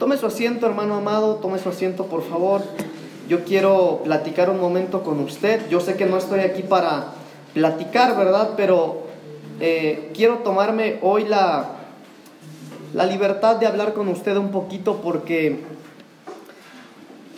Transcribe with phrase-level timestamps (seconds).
[0.00, 2.62] Tome su asiento, hermano amado, tome su asiento, por favor.
[3.28, 5.68] Yo quiero platicar un momento con usted.
[5.68, 7.08] Yo sé que no estoy aquí para
[7.52, 8.52] platicar, ¿verdad?
[8.56, 9.02] Pero
[9.60, 11.72] eh, quiero tomarme hoy la,
[12.94, 15.64] la libertad de hablar con usted un poquito porque,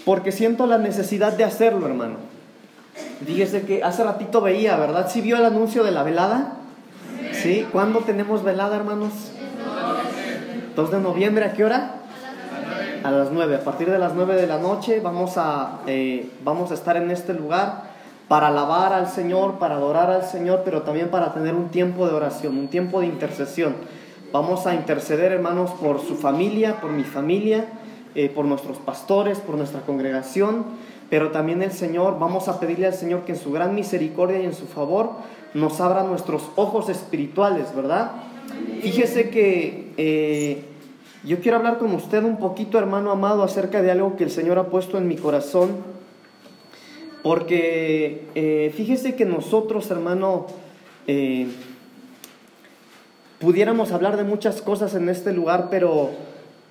[0.05, 2.19] porque siento la necesidad de hacerlo, hermano.
[3.27, 5.11] Fíjese que hace ratito veía, ¿verdad?
[5.11, 6.59] ¿Sí vio el anuncio de la velada?
[7.33, 7.67] ¿Sí?
[7.73, 9.33] ¿Cuándo tenemos velada, hermanos?
[10.77, 12.02] 2 de noviembre, ¿a qué hora?
[13.05, 13.57] A las 9.
[13.57, 17.11] A partir de las 9 de la noche vamos a, eh, vamos a estar en
[17.11, 17.91] este lugar
[18.29, 22.15] para alabar al Señor, para adorar al Señor, pero también para tener un tiempo de
[22.15, 23.75] oración, un tiempo de intercesión.
[24.31, 27.67] Vamos a interceder, hermanos, por su familia, por mi familia,
[28.15, 30.65] eh, por nuestros pastores, por nuestra congregación,
[31.11, 34.47] pero también el Señor, vamos a pedirle al Señor que en su gran misericordia y
[34.47, 35.11] en su favor
[35.55, 38.13] nos abra nuestros ojos espirituales, ¿verdad?
[38.81, 40.72] Fíjese que eh,
[41.25, 44.59] yo quiero hablar con usted un poquito, hermano amado, acerca de algo que el Señor
[44.59, 45.71] ha puesto en mi corazón,
[47.23, 50.47] porque eh, fíjese que nosotros, hermano,
[51.07, 51.47] eh,
[53.39, 56.11] pudiéramos hablar de muchas cosas en este lugar, pero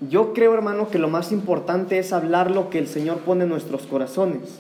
[0.10, 3.50] yo creo, hermano, que lo más importante es hablar lo que el Señor pone en
[3.50, 4.60] nuestros corazones.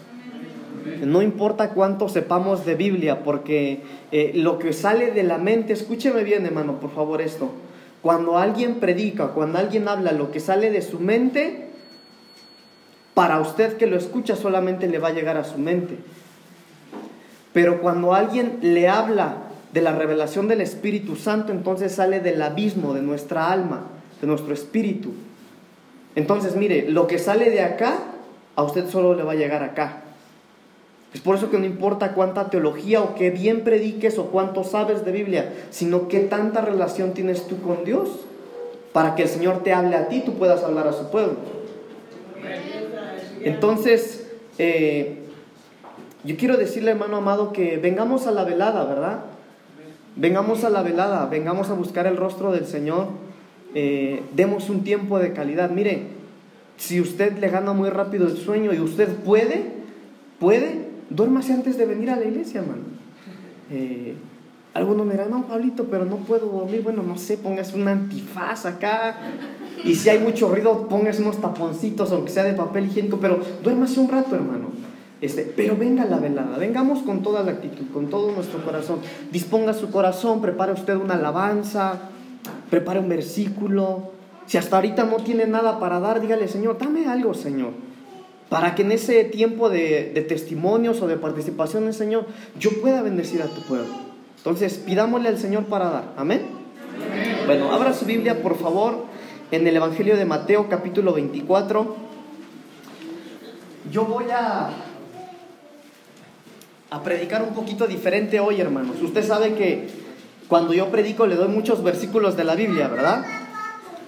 [1.03, 3.81] No importa cuánto sepamos de Biblia, porque
[4.13, 7.49] eh, lo que sale de la mente, escúcheme bien hermano, por favor esto,
[8.01, 11.67] cuando alguien predica, cuando alguien habla, lo que sale de su mente,
[13.13, 15.97] para usted que lo escucha solamente le va a llegar a su mente.
[17.53, 19.37] Pero cuando alguien le habla
[19.73, 23.83] de la revelación del Espíritu Santo, entonces sale del abismo de nuestra alma,
[24.19, 25.11] de nuestro espíritu.
[26.15, 27.99] Entonces, mire, lo que sale de acá,
[28.55, 30.01] a usted solo le va a llegar acá.
[31.13, 35.03] Es por eso que no importa cuánta teología o qué bien prediques o cuánto sabes
[35.03, 38.09] de Biblia, sino qué tanta relación tienes tú con Dios
[38.93, 41.35] para que el Señor te hable a ti, tú puedas hablar a su pueblo.
[43.43, 45.17] Entonces, eh,
[46.23, 49.21] yo quiero decirle, hermano amado, que vengamos a la velada, ¿verdad?
[50.15, 53.07] Vengamos a la velada, vengamos a buscar el rostro del Señor,
[53.73, 55.71] eh, demos un tiempo de calidad.
[55.71, 56.03] Mire,
[56.77, 59.71] si usted le gana muy rápido el sueño y usted puede,
[60.39, 60.80] puede,
[61.11, 62.83] duérmase antes de venir a la iglesia, hermano.
[63.69, 64.15] Eh,
[64.73, 66.81] algunos me dirán, no, Pablito, pero no puedo dormir.
[66.81, 69.17] Bueno, no sé, póngase un antifaz acá.
[69.83, 73.99] Y si hay mucho ruido, póngase unos taponcitos, aunque sea de papel higiénico, pero duérmase
[73.99, 74.69] un rato, hermano.
[75.19, 78.99] Este, pero venga la velada, vengamos con toda la actitud, con todo nuestro corazón.
[79.31, 81.99] Disponga su corazón, prepare usted una alabanza,
[82.71, 84.13] prepare un versículo.
[84.47, 87.90] Si hasta ahorita no tiene nada para dar, dígale, Señor, dame algo, Señor
[88.51, 92.25] para que en ese tiempo de, testimonios o de participación Señor,
[92.59, 93.93] yo pueda bendecir a tu pueblo.
[94.39, 96.13] Entonces, pidámosle al Señor para dar.
[96.17, 96.41] Amén.
[97.45, 99.05] Bueno, abra su Biblia, por favor,
[99.51, 101.95] en el Evangelio de Mateo, capítulo 24.
[103.89, 104.71] Yo voy a,
[106.89, 109.01] a predicar un poquito diferente hoy, hermanos.
[109.01, 109.87] Usted sabe que
[110.49, 113.23] cuando yo predico le doy muchos versículos de la Biblia, ¿verdad?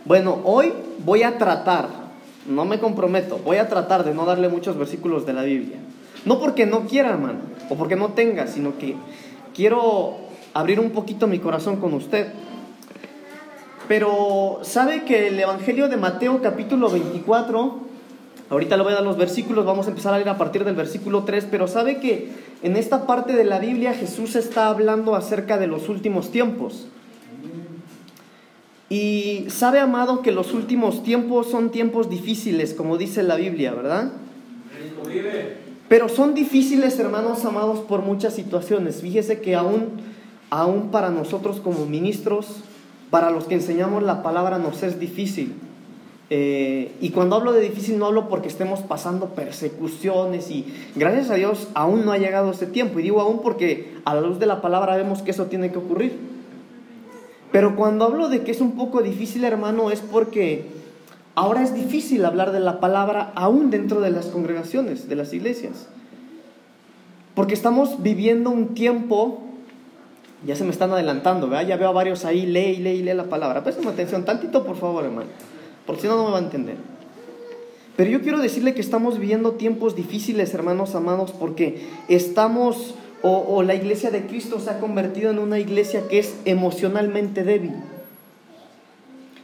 [0.04, 2.03] Bueno, hoy voy a tratar
[2.48, 5.78] no me comprometo, voy a tratar de no darle muchos versículos de la Biblia.
[6.26, 7.40] No porque no quiera, hermano,
[7.70, 8.96] o porque no tenga, sino que
[9.54, 10.18] quiero
[10.54, 12.28] abrir un poquito mi corazón con usted.
[13.88, 17.80] Pero sabe que el Evangelio de Mateo capítulo 24,
[18.50, 20.76] ahorita le voy a dar los versículos, vamos a empezar a leer a partir del
[20.76, 25.58] versículo 3, pero sabe que en esta parte de la Biblia Jesús está hablando acerca
[25.58, 26.88] de los últimos tiempos.
[28.94, 34.12] Y sabe, amado, que los últimos tiempos son tiempos difíciles, como dice la Biblia, ¿verdad?
[35.88, 39.02] Pero son difíciles, hermanos amados, por muchas situaciones.
[39.02, 39.94] Fíjese que aún,
[40.52, 42.58] aún para nosotros como ministros,
[43.10, 45.56] para los que enseñamos la palabra, nos es difícil.
[46.30, 50.66] Eh, y cuando hablo de difícil no hablo porque estemos pasando persecuciones y
[50.96, 53.00] gracias a Dios aún no ha llegado ese tiempo.
[53.00, 55.80] Y digo aún porque a la luz de la palabra vemos que eso tiene que
[55.80, 56.33] ocurrir.
[57.54, 60.66] Pero cuando hablo de que es un poco difícil, hermano, es porque
[61.36, 65.88] ahora es difícil hablar de la palabra aún dentro de las congregaciones, de las iglesias.
[67.36, 69.42] Porque estamos viviendo un tiempo,
[70.44, 71.68] ya se me están adelantando, ¿verdad?
[71.68, 73.64] Ya veo a varios ahí, lee, lee, lee la palabra.
[73.64, 75.30] Presten atención, tantito por favor, hermano,
[75.86, 76.78] porque si no, no me va a entender.
[77.96, 83.74] Pero yo quiero decirle que estamos viviendo tiempos difíciles, hermanos amados, porque estamos o, la
[83.74, 87.74] iglesia de Cristo se ha convertido en una iglesia que es emocionalmente débil.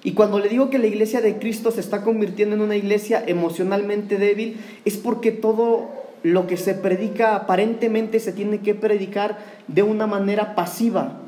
[0.04, 3.24] Y cuando le digo que la iglesia de Cristo se está convirtiendo en una iglesia
[3.26, 5.90] emocionalmente débil, es porque todo
[6.24, 9.38] lo que se predica aparentemente se tiene que predicar
[9.70, 11.22] de una manera pasiva,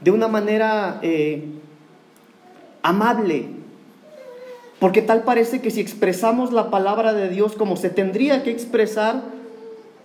[0.00, 1.44] de una manera eh,
[2.82, 3.46] amable,
[4.80, 9.22] Porque tal parece que si expresamos la palabra de Dios como se tendría que expresar,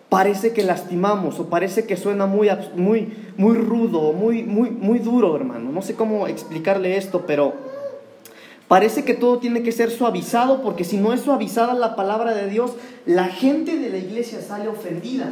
[0.09, 5.35] parece que lastimamos o parece que suena muy, muy, muy rudo, muy, muy, muy duro,
[5.35, 5.71] hermano.
[5.71, 7.53] No sé cómo explicarle esto, pero
[8.67, 12.49] parece que todo tiene que ser suavizado porque si no es suavizada la palabra de
[12.49, 12.73] Dios,
[13.05, 15.29] la gente de la iglesia sale ofendida.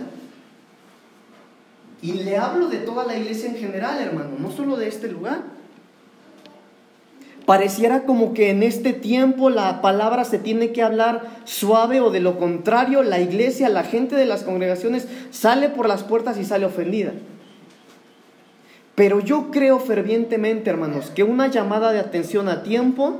[1.99, 5.56] Y le hablo de toda la iglesia en general, hermano, no solo de este lugar.
[7.47, 12.19] Pareciera como que en este tiempo la palabra se tiene que hablar suave o de
[12.19, 16.65] lo contrario, la iglesia, la gente de las congregaciones sale por las puertas y sale
[16.65, 17.13] ofendida.
[18.95, 23.15] Pero yo creo fervientemente, hermanos, que una llamada de atención a tiempo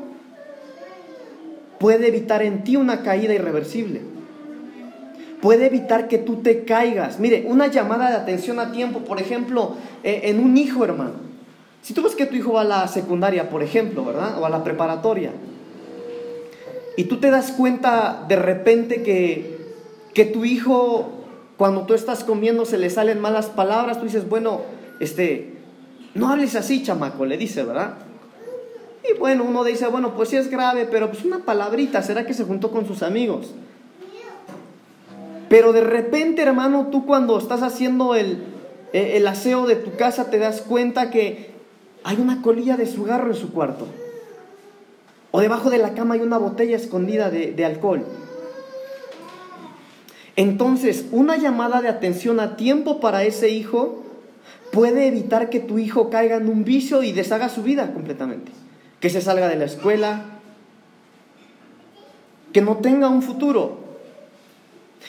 [1.79, 4.01] puede evitar en ti una caída irreversible.
[5.39, 7.17] Puede evitar que tú te caigas.
[7.17, 11.36] Mire, una llamada de atención a tiempo, por ejemplo, eh, en un hijo, hermano.
[11.81, 14.41] Si tú ves que tu hijo va a la secundaria, por ejemplo, ¿verdad?
[14.41, 15.31] O a la preparatoria,
[16.97, 19.57] y tú te das cuenta de repente que,
[20.15, 21.11] que tu hijo,
[21.55, 24.61] cuando tú estás comiendo, se le salen malas palabras, tú dices, bueno,
[24.99, 25.53] este,
[26.15, 27.99] no hables así, chamaco, le dice, ¿verdad?
[29.07, 32.33] Y bueno, uno dice, bueno, pues sí es grave, pero pues una palabrita, ¿será que
[32.33, 33.53] se juntó con sus amigos?
[35.49, 38.43] Pero de repente, hermano, tú cuando estás haciendo el,
[38.91, 41.56] el aseo de tu casa te das cuenta que
[42.07, 43.85] hay una colilla de cigarro en su cuarto.
[45.31, 48.05] O debajo de la cama hay una botella escondida de, de alcohol.
[50.37, 54.05] Entonces, una llamada de atención a tiempo para ese hijo
[54.71, 58.53] puede evitar que tu hijo caiga en un vicio y deshaga su vida completamente.
[59.01, 60.21] Que se salga de la escuela,
[62.53, 63.79] que no tenga un futuro.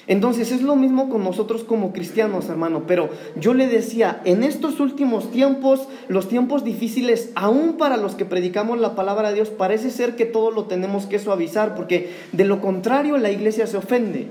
[0.07, 4.81] Entonces es lo mismo con nosotros como cristianos, hermano, pero yo le decía, en estos
[4.81, 9.91] últimos tiempos, los tiempos difíciles, aún para los que predicamos la palabra de Dios, parece
[9.91, 14.29] ser que todo lo tenemos que suavizar, porque de lo contrario la iglesia se ofende.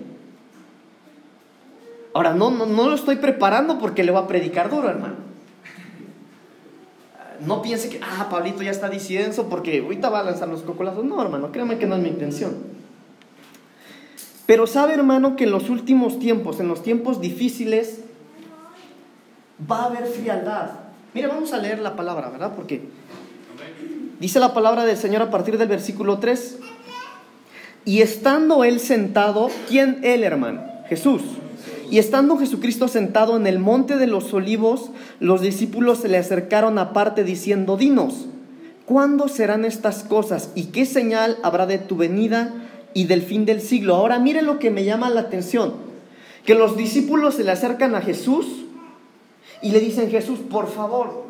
[2.14, 5.28] Ahora, no, no, no lo estoy preparando porque le voy a predicar duro, hermano.
[7.46, 11.06] No piense que, ah, Pablito ya está diciendo porque ahorita va a lanzar los cocolazos.
[11.06, 12.56] No, hermano, créame que no es mi intención.
[14.48, 18.00] Pero sabe hermano que en los últimos tiempos, en los tiempos difíciles,
[19.70, 20.72] va a haber frialdad.
[21.14, 22.54] Mire, vamos a leer la palabra, ¿verdad?
[22.56, 22.82] Porque
[24.20, 26.60] dice la palabra del Señor a partir del versículo 3.
[27.84, 30.64] Y estando él sentado, ¿quién él, hermano?
[30.88, 31.22] Jesús.
[31.92, 36.80] Y estando Jesucristo sentado en el monte de los olivos, los discípulos se le acercaron
[36.80, 38.28] aparte diciendo, dinos,
[38.86, 40.52] ¿cuándo serán estas cosas?
[40.56, 42.67] ¿Y qué señal habrá de tu venida?
[42.94, 43.96] Y del fin del siglo.
[43.96, 45.74] Ahora mire lo que me llama la atención,
[46.46, 48.46] que los discípulos se le acercan a Jesús
[49.62, 51.26] y le dicen, Jesús, por favor,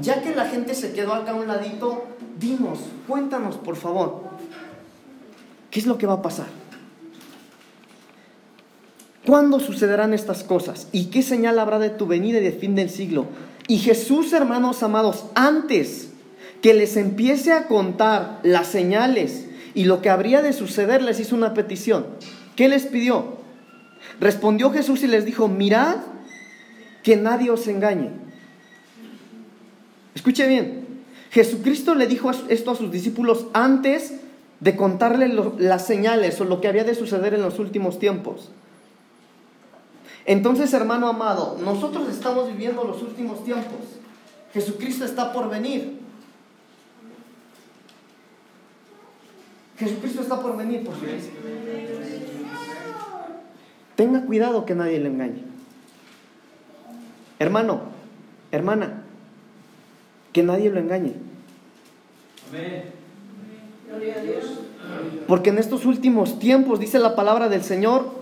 [0.00, 2.04] ya que la gente se quedó acá a un ladito,
[2.38, 2.78] dinos,
[3.08, 4.22] cuéntanos, por favor,
[5.70, 6.46] ¿qué es lo que va a pasar?
[9.26, 10.88] ¿Cuándo sucederán estas cosas?
[10.92, 13.26] ¿Y qué señal habrá de tu venida y del fin del siglo?
[13.68, 16.08] Y Jesús, hermanos amados, antes
[16.62, 21.36] que les empiece a contar las señales y lo que habría de suceder les hizo
[21.36, 22.06] una petición.
[22.56, 23.38] ¿Qué les pidió?
[24.20, 25.96] Respondió Jesús y les dijo, mirad
[27.02, 28.10] que nadie os engañe.
[30.14, 30.86] Escuche bien,
[31.30, 34.14] Jesucristo le dijo esto a sus discípulos antes
[34.58, 35.28] de contarle
[35.58, 38.50] las señales o lo que había de suceder en los últimos tiempos.
[40.26, 43.80] Entonces, hermano amado, nosotros estamos viviendo los últimos tiempos.
[44.52, 45.98] Jesucristo está por venir.
[49.80, 51.00] Jesucristo está por venir por su
[53.96, 55.42] Tenga cuidado que nadie le engañe.
[57.38, 57.80] Hermano,
[58.52, 59.04] hermana,
[60.34, 61.14] que nadie lo engañe.
[65.26, 68.20] Porque en estos últimos tiempos, dice la palabra del Señor,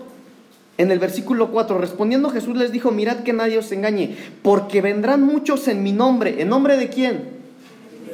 [0.77, 5.23] en el versículo 4, respondiendo Jesús les dijo, mirad que nadie os engañe, porque vendrán
[5.23, 6.41] muchos en mi nombre.
[6.41, 7.31] ¿En nombre de quién?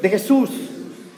[0.01, 0.49] De Jesús.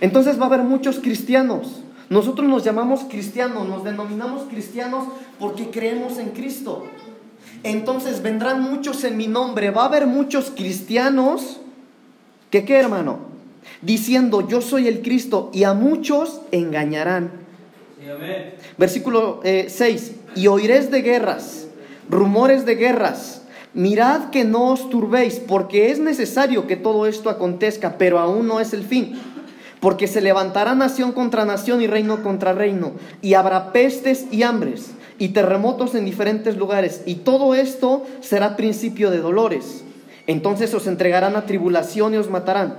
[0.01, 5.05] Entonces va a haber muchos cristianos nosotros nos llamamos cristianos, nos denominamos cristianos
[5.39, 6.85] porque creemos en Cristo.
[7.63, 11.59] Entonces vendrán muchos en mi nombre, va a haber muchos cristianos
[12.49, 13.19] que qué hermano,
[13.81, 17.31] diciendo yo soy el Cristo y a muchos engañarán.
[18.77, 21.67] Versículo 6, eh, y oiréis de guerras,
[22.09, 23.41] rumores de guerras.
[23.73, 28.61] Mirad que no os turbéis, porque es necesario que todo esto acontezca, pero aún no
[28.61, 29.19] es el fin
[29.79, 34.91] porque se levantará nación contra nación y reino contra reino, y habrá pestes y hambres,
[35.19, 39.84] y terremotos en diferentes lugares, y todo esto será principio de dolores.
[40.25, 42.75] Entonces os entregarán a tribulación y os matarán,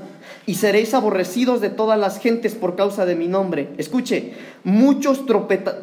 [0.46, 3.70] y seréis aborrecidos de todas las gentes por causa de mi nombre.
[3.78, 5.24] Escuche, muchos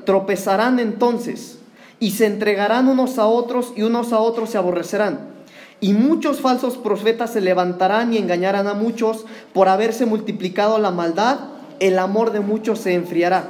[0.06, 1.60] tropezarán entonces
[2.00, 5.35] y se entregarán unos a otros y unos a otros se aborrecerán.
[5.82, 11.40] Y muchos falsos profetas se levantarán y engañarán a muchos por haberse multiplicado la maldad,
[11.80, 13.50] el amor de muchos se enfriará.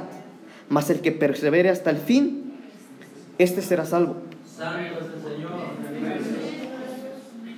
[0.69, 2.53] Mas el que persevere hasta el fin,
[3.37, 4.17] este será salvo.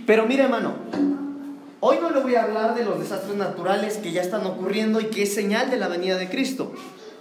[0.06, 0.74] Pero mire hermano,
[1.80, 5.06] hoy no le voy a hablar de los desastres naturales que ya están ocurriendo y
[5.06, 6.74] que es señal de la venida de Cristo.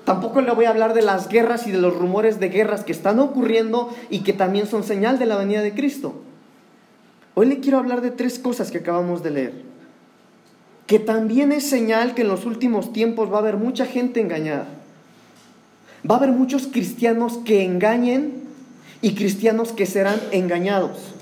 [0.05, 2.93] Tampoco le voy a hablar de las guerras y de los rumores de guerras que
[2.93, 6.15] están ocurriendo y que también son señal de la venida de Cristo.
[7.39, 9.53] Hoy le quiero hablar de tres cosas que acabamos de leer.
[10.87, 14.69] Que también es señal que en los últimos tiempos va a haber mucha gente engañada.
[16.11, 18.33] Va a haber muchos cristianos que engañen
[19.03, 21.13] y cristianos que serán engañados.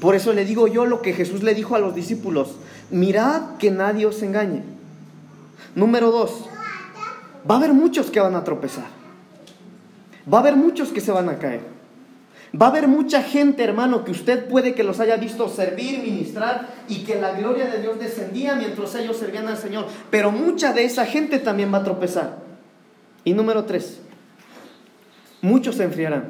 [0.00, 2.56] Por eso le digo yo lo que Jesús le dijo a los discípulos,
[2.90, 4.64] mirad que nadie os engañe.
[5.76, 6.44] Número dos,
[7.48, 8.86] va a haber muchos que van a tropezar.
[10.26, 11.75] Va a haber muchos que se van a caer.
[12.54, 16.68] Va a haber mucha gente, hermano, que usted puede que los haya visto servir, ministrar
[16.88, 19.86] y que la gloria de Dios descendía mientras ellos servían al Señor.
[20.10, 22.38] Pero mucha de esa gente también va a tropezar.
[23.24, 24.00] Y número tres,
[25.42, 26.24] muchos se enfriarán.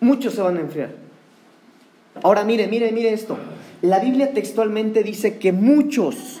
[0.00, 0.90] Muchos se van a enfriar.
[2.22, 3.36] Ahora mire, mire, mire esto.
[3.82, 6.40] La Biblia textualmente dice que muchos,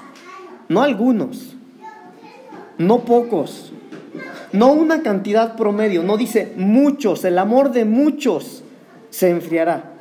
[0.68, 1.56] no algunos,
[2.78, 3.72] no pocos,
[4.52, 8.64] no una cantidad promedio, no dice muchos, el amor de muchos
[9.10, 9.92] se enfriará.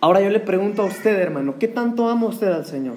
[0.00, 2.96] Ahora yo le pregunto a usted, hermano, ¿qué tanto ama usted al Señor?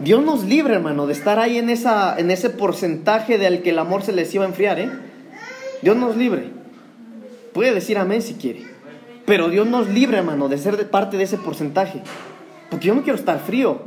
[0.00, 3.78] Dios nos libre, hermano, de estar ahí en, esa, en ese porcentaje del que el
[3.80, 4.90] amor se les iba a enfriar, ¿eh?
[5.82, 6.50] Dios nos libre.
[7.52, 8.64] Puede decir amén si quiere.
[9.26, 12.02] Pero Dios nos libre, hermano, de ser parte de ese porcentaje.
[12.70, 13.82] Porque yo no quiero estar frío.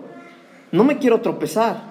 [0.72, 1.91] No me quiero tropezar.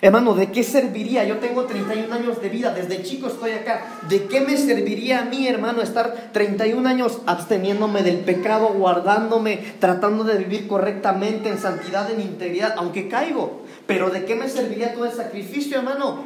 [0.00, 1.24] Hermano, ¿de qué serviría?
[1.24, 4.00] Yo tengo 31 años de vida, desde chico estoy acá.
[4.08, 10.22] ¿De qué me serviría a mí, hermano, estar 31 años absteniéndome del pecado, guardándome, tratando
[10.22, 13.62] de vivir correctamente, en santidad, en integridad, aunque caigo?
[13.88, 16.22] Pero ¿de qué me serviría todo el sacrificio, hermano?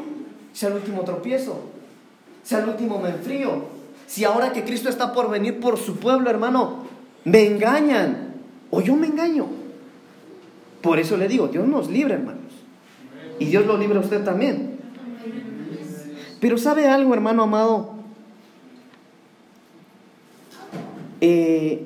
[0.53, 1.61] Si al último tropiezo,
[2.43, 3.65] si al último me enfrío,
[4.07, 6.85] si ahora que Cristo está por venir por su pueblo, hermano,
[7.25, 8.35] me engañan
[8.71, 9.47] o yo me engaño.
[10.83, 12.42] Por eso le digo, Dios nos libre, hermano.
[13.43, 14.77] Y Dios lo libre a usted también.
[16.41, 17.95] Pero ¿sabe algo, hermano amado?
[21.21, 21.85] Eh,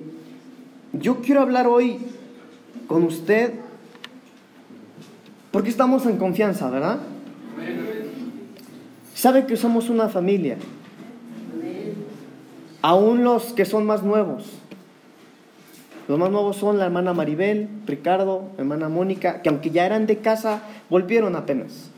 [0.92, 1.96] yo quiero hablar hoy
[2.86, 3.54] con usted
[5.50, 6.98] porque estamos en confianza, ¿verdad?
[9.14, 10.58] Sabe que somos una familia.
[12.82, 14.44] Aún los que son más nuevos.
[16.08, 20.18] Los más nuevos son la hermana Maribel, Ricardo, hermana Mónica, que aunque ya eran de
[20.18, 21.90] casa, volvieron apenas.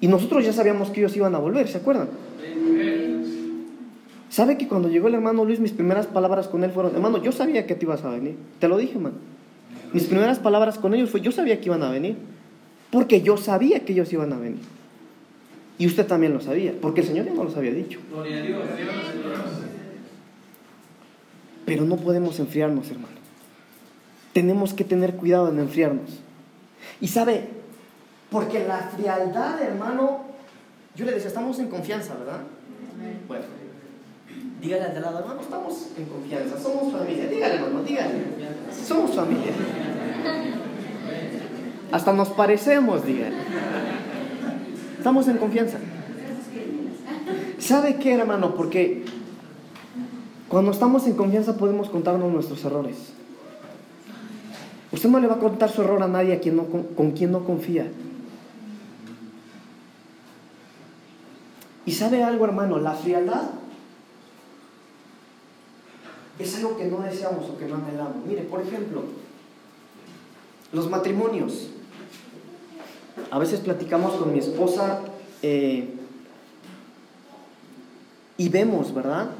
[0.00, 2.08] Y nosotros ya sabíamos que ellos iban a volver, ¿se acuerdan?
[4.30, 7.32] ¿Sabe que cuando llegó el hermano Luis, mis primeras palabras con él fueron, hermano, yo
[7.32, 8.36] sabía que te ibas a venir.
[8.58, 9.16] Te lo dije, hermano.
[9.92, 12.16] Mis primeras palabras con ellos fue, yo sabía que iban a venir.
[12.90, 14.60] Porque yo sabía que ellos iban a venir.
[15.78, 18.00] Y usted también lo sabía, porque el Señor ya no los había dicho.
[18.10, 18.60] Gloria a Dios.
[21.68, 23.18] Pero no podemos enfriarnos, hermano.
[24.32, 26.10] Tenemos que tener cuidado en enfriarnos.
[27.00, 27.48] Y sabe,
[28.30, 30.20] porque la frialdad, hermano,
[30.96, 32.40] yo le decía, estamos en confianza, ¿verdad?
[33.28, 33.44] Bueno,
[34.60, 37.26] dígale al de lado, hermano, estamos en confianza, somos familia.
[37.26, 38.14] Dígale, hermano, dígale.
[38.84, 39.52] Somos familia.
[41.92, 43.36] Hasta nos parecemos, dígale.
[44.96, 45.78] Estamos en confianza.
[47.58, 48.54] ¿Sabe qué, hermano?
[48.54, 49.04] Porque
[50.48, 52.96] cuando estamos en confianza podemos contarnos nuestros errores.
[54.90, 57.30] Usted no le va a contar su error a nadie a quien no, con, quien
[57.30, 57.90] no confía.
[61.84, 63.50] Y sabe algo, hermano, la frialdad
[66.38, 68.24] es algo que no deseamos o que no anhelamos.
[68.26, 69.02] Mire, por ejemplo,
[70.72, 71.70] los matrimonios.
[73.30, 75.00] A veces platicamos con mi esposa
[75.42, 75.94] eh,
[78.38, 79.30] y vemos, ¿verdad?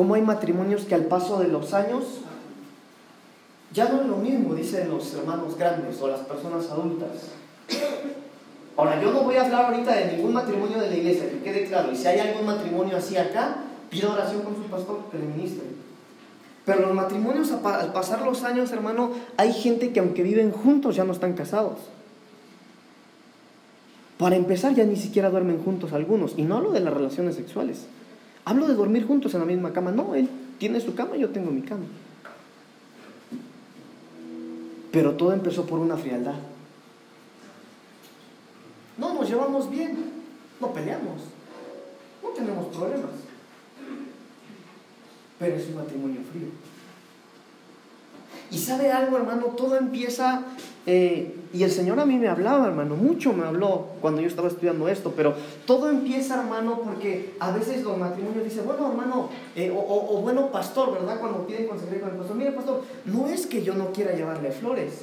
[0.00, 2.04] Cómo hay matrimonios que al paso de los años
[3.70, 7.10] ya no es lo mismo, dicen los hermanos grandes o las personas adultas.
[8.78, 11.66] Ahora, yo no voy a hablar ahorita de ningún matrimonio de la iglesia, que quede
[11.66, 11.92] claro.
[11.92, 13.56] Y si hay algún matrimonio así acá,
[13.90, 15.64] pido oración con su pastor que le ministre.
[16.64, 21.04] Pero los matrimonios, al pasar los años, hermano, hay gente que aunque viven juntos ya
[21.04, 21.76] no están casados.
[24.16, 26.38] Para empezar, ya ni siquiera duermen juntos algunos.
[26.38, 27.84] Y no hablo de las relaciones sexuales.
[28.44, 29.90] Hablo de dormir juntos en la misma cama.
[29.92, 30.28] No, él
[30.58, 31.84] tiene su cama, yo tengo mi cama.
[34.92, 36.34] Pero todo empezó por una frialdad.
[38.98, 39.96] No nos llevamos bien,
[40.60, 41.22] no peleamos,
[42.22, 43.10] no tenemos problemas.
[45.38, 46.48] Pero es un matrimonio frío.
[48.50, 50.42] Y sabe algo, hermano, todo empieza
[50.86, 54.46] eh, y el Señor a mí me hablaba, hermano, mucho me habló cuando yo estaba
[54.46, 55.34] estudiando esto, pero
[55.66, 60.92] todo empieza, hermano, porque a veces los matrimonios dicen, bueno, hermano, eh, o, bueno, pastor,
[60.92, 61.18] ¿verdad?
[61.18, 64.52] Cuando piden consejería con el pastor, mire, pastor, no es que yo no quiera llevarle
[64.52, 65.02] flores,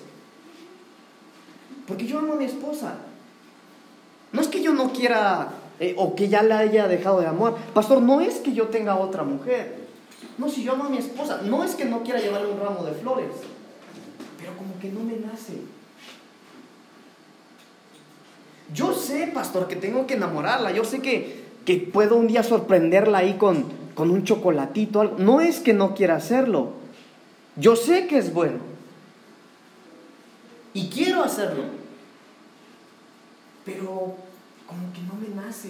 [1.85, 2.95] porque yo amo a mi esposa.
[4.31, 7.55] No es que yo no quiera, eh, o que ya la haya dejado de amor.
[7.73, 9.87] Pastor, no es que yo tenga otra mujer.
[10.37, 12.83] No, si yo amo a mi esposa, no es que no quiera llevarle un ramo
[12.83, 13.31] de flores,
[14.37, 15.61] pero como que no me nace.
[18.73, 23.19] Yo sé, pastor, que tengo que enamorarla, yo sé que, que puedo un día sorprenderla
[23.19, 25.17] ahí con, con un chocolatito, algo.
[25.17, 26.73] No es que no quiera hacerlo,
[27.55, 28.59] yo sé que es bueno.
[30.73, 31.63] Y quiero hacerlo.
[33.65, 34.15] Pero
[34.67, 35.69] como que no me nace.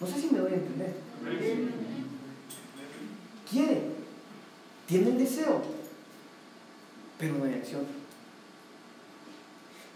[0.00, 0.94] No sé si me doy a entender
[3.50, 3.82] quiere,
[4.86, 5.60] tiene el deseo,
[7.18, 7.99] pero no hay acción.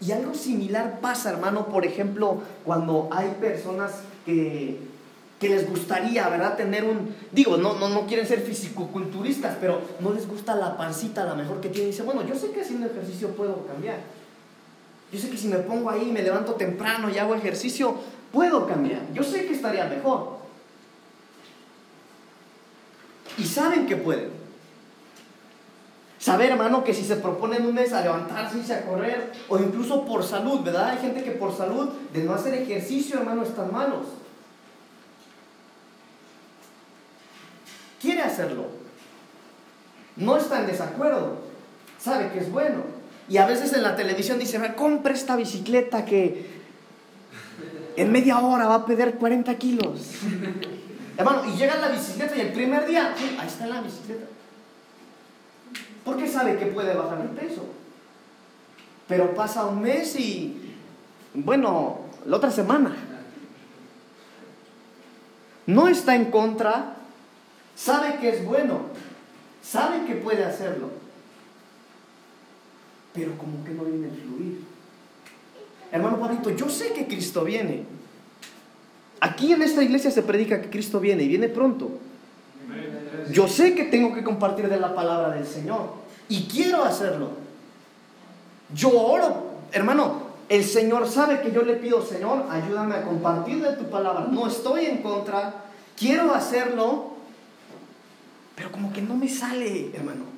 [0.01, 3.91] Y algo similar pasa, hermano, por ejemplo, cuando hay personas
[4.25, 4.79] que,
[5.39, 6.57] que les gustaría, ¿verdad?
[6.57, 11.23] Tener un, digo, no, no, no quieren ser fisicoculturistas, pero no les gusta la pancita,
[11.23, 11.91] la mejor que tienen.
[11.91, 13.99] Dice, bueno, yo sé que haciendo ejercicio puedo cambiar.
[15.11, 17.95] Yo sé que si me pongo ahí, me levanto temprano y hago ejercicio,
[18.31, 19.01] puedo cambiar.
[19.13, 20.35] Yo sé que estaría mejor
[23.37, 24.44] y saben que pueden.
[26.25, 30.05] Saber, hermano, que si se proponen un mes a levantarse, y a correr, o incluso
[30.05, 30.89] por salud, ¿verdad?
[30.89, 34.07] Hay gente que por salud, de no hacer ejercicio, hermano, están malos.
[38.01, 38.65] Quiere hacerlo.
[40.15, 41.41] No está en desacuerdo.
[41.99, 42.81] Sabe que es bueno.
[43.29, 46.49] Y a veces en la televisión dice, compre esta bicicleta que
[47.97, 50.13] en media hora va a perder 40 kilos.
[51.17, 54.25] Hermano, y llega la bicicleta y el primer día, ahí está la bicicleta.
[56.05, 57.65] Porque sabe que puede bajar el peso.
[59.07, 60.73] Pero pasa un mes y,
[61.33, 62.95] bueno, la otra semana.
[65.67, 66.95] No está en contra,
[67.75, 68.81] sabe que es bueno,
[69.63, 70.89] sabe que puede hacerlo.
[73.13, 74.63] Pero como que no viene a fluir.
[75.91, 77.83] Hermano Pablito, yo sé que Cristo viene.
[79.21, 81.89] Aquí en esta iglesia se predica que Cristo viene y viene pronto.
[83.31, 85.89] Yo sé que tengo que compartir de la palabra del Señor
[86.29, 87.29] y quiero hacerlo.
[88.73, 93.73] Yo oro, hermano, el Señor sabe que yo le pido, Señor, ayúdame a compartir de
[93.73, 94.27] tu palabra.
[94.29, 95.65] No estoy en contra,
[95.97, 97.13] quiero hacerlo,
[98.55, 100.35] pero como que no me sale, hermano.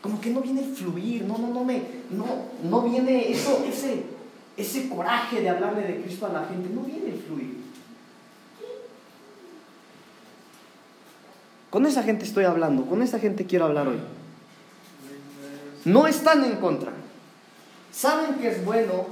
[0.00, 2.26] Como que no viene el fluir, no, no, no me, no,
[2.62, 4.04] no viene eso, ese,
[4.56, 7.63] ese coraje de hablarle de Cristo a la gente, no viene el fluir.
[11.74, 13.98] Con esa gente estoy hablando, con esa gente quiero hablar hoy.
[15.84, 16.92] No están en contra.
[17.90, 19.06] Saben que es bueno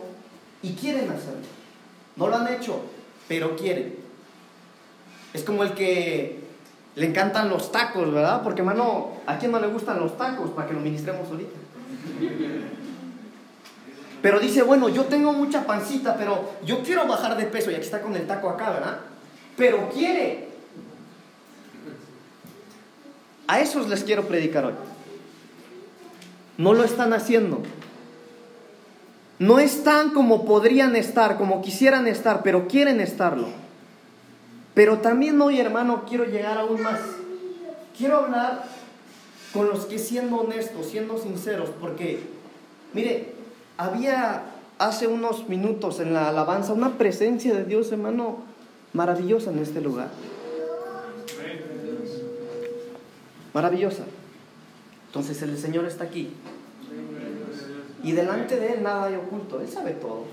[0.63, 1.41] y quieren hacerlo.
[2.15, 2.85] No lo han hecho,
[3.27, 3.97] pero quieren.
[5.35, 6.39] Es como el que
[6.95, 8.45] le encantan los tacos, ¿verdad?
[8.45, 10.51] Porque, hermano, ¿a quién no le gustan los tacos?
[10.51, 11.59] Para que lo ministremos ahorita.
[14.23, 17.73] Pero dice, bueno, yo tengo mucha pancita, pero yo quiero bajar de peso.
[17.73, 18.99] Y aquí está con el taco acá, ¿verdad?
[19.57, 20.52] Pero quiere.
[23.47, 24.75] A esos les quiero predicar hoy.
[26.59, 27.61] No lo están haciendo.
[29.39, 33.49] No están como podrían estar, como quisieran estar, pero quieren estarlo.
[34.75, 37.01] Pero también hoy, hermano, quiero llegar aún más.
[37.97, 38.65] Quiero hablar
[39.53, 42.21] con los que siendo honestos, siendo sinceros, porque,
[42.95, 43.35] mire,
[43.77, 44.45] había
[44.79, 48.39] hace unos minutos en la alabanza una presencia de Dios, hermano,
[48.93, 50.09] maravillosa en este lugar.
[53.55, 54.05] Maravillosa.
[55.07, 56.31] Entonces el Señor está aquí.
[58.03, 60.25] Y delante de Él nada hay oculto, Él sabe todo.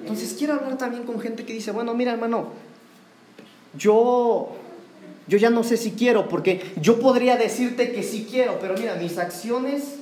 [0.00, 2.48] Entonces quiero hablar también con gente que dice, bueno, mira hermano,
[3.76, 4.50] yo,
[5.26, 8.94] yo ya no sé si quiero, porque yo podría decirte que sí quiero, pero mira,
[8.96, 9.96] mis acciones,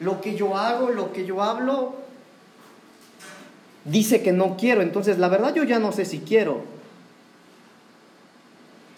[0.00, 1.94] lo que yo hago, lo que yo hablo,
[3.84, 4.82] dice que no quiero.
[4.82, 6.62] Entonces la verdad yo ya no sé si quiero,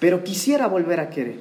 [0.00, 1.40] pero quisiera volver a querer.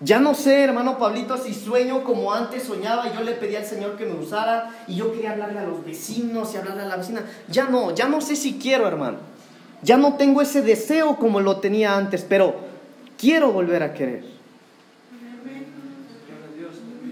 [0.00, 3.96] Ya no sé, hermano Pablito, si sueño como antes soñaba yo le pedía al Señor
[3.96, 7.24] que me usara y yo quería hablarle a los vecinos y hablarle a la vecina.
[7.48, 9.18] Ya no, ya no sé si quiero, hermano.
[9.82, 12.56] Ya no tengo ese deseo como lo tenía antes, pero
[13.16, 14.24] quiero volver a querer.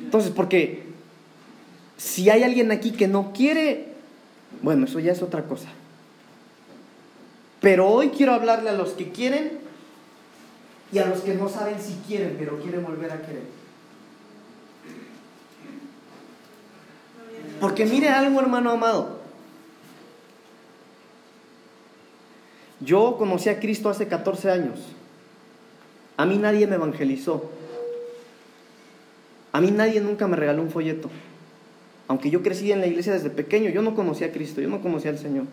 [0.05, 0.85] Entonces, porque
[1.97, 3.88] si hay alguien aquí que no quiere,
[4.62, 5.68] bueno, eso ya es otra cosa.
[7.61, 9.63] Pero hoy quiero hablarle a los que quieren
[10.95, 13.43] y a los que no saben si quieren, pero quieren volver a querer.
[17.61, 19.19] Porque mire algo, hermano amado.
[22.79, 24.79] Yo conocí a Cristo hace 14 años.
[26.17, 27.51] A mí nadie me evangelizó.
[29.51, 31.11] A mí nadie nunca me regaló un folleto.
[32.07, 34.81] Aunque yo crecí en la iglesia desde pequeño, yo no conocía a Cristo, yo no
[34.81, 35.47] conocía al Señor.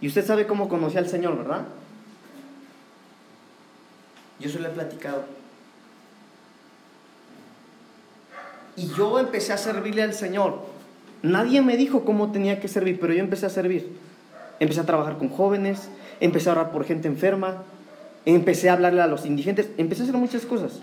[0.00, 1.66] Y usted sabe cómo conocí al Señor, ¿verdad?
[4.38, 5.24] Yo se lo he platicado.
[8.76, 10.62] Y yo empecé a servirle al Señor.
[11.22, 13.94] Nadie me dijo cómo tenía que servir, pero yo empecé a servir.
[14.58, 15.88] Empecé a trabajar con jóvenes,
[16.20, 17.62] empecé a orar por gente enferma,
[18.24, 20.80] empecé a hablarle a los indigentes, empecé a hacer muchas cosas.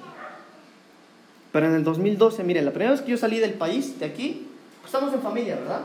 [1.51, 4.47] Pero en el 2012, mire, la primera vez que yo salí del país, de aquí,
[4.81, 5.81] pues estamos en familia, ¿verdad?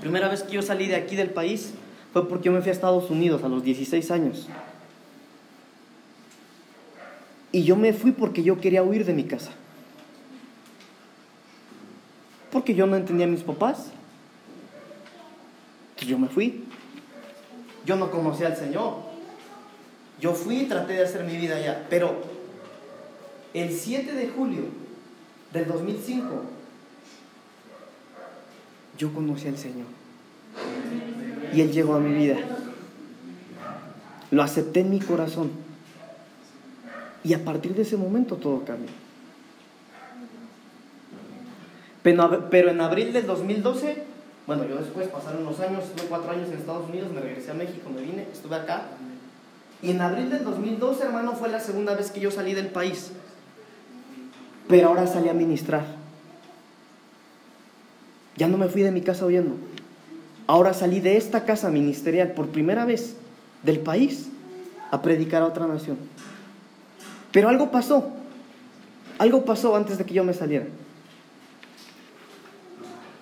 [0.00, 1.72] Primera vez que yo salí de aquí del país
[2.12, 4.48] fue porque yo me fui a Estados Unidos a los 16 años.
[7.52, 9.50] Y yo me fui porque yo quería huir de mi casa.
[12.52, 13.90] Porque yo no entendía a mis papás.
[15.90, 16.64] Entonces yo me fui.
[17.84, 18.96] Yo no conocía al Señor.
[20.20, 21.86] Yo fui y traté de hacer mi vida allá.
[21.90, 22.16] Pero
[23.54, 24.62] el 7 de julio
[25.52, 26.57] del 2005
[28.98, 29.86] yo conocí al Señor.
[31.54, 32.36] Y Él llegó a mi vida.
[34.30, 35.50] Lo acepté en mi corazón.
[37.24, 38.90] Y a partir de ese momento todo cambió.
[42.02, 44.02] Pero, en abril del 2012,
[44.46, 47.54] bueno, yo después pasaron unos años, estuve cuatro años en Estados Unidos, me regresé a
[47.54, 48.84] México, me vine, estuve acá.
[49.82, 53.12] Y en abril del 2012, hermano, fue la segunda vez que yo salí del país.
[54.68, 55.84] Pero ahora salí a ministrar.
[58.38, 59.56] Ya no me fui de mi casa oyendo.
[60.46, 63.16] Ahora salí de esta casa ministerial por primera vez
[63.64, 64.28] del país
[64.92, 65.98] a predicar a otra nación.
[67.32, 68.10] Pero algo pasó.
[69.18, 70.66] Algo pasó antes de que yo me saliera.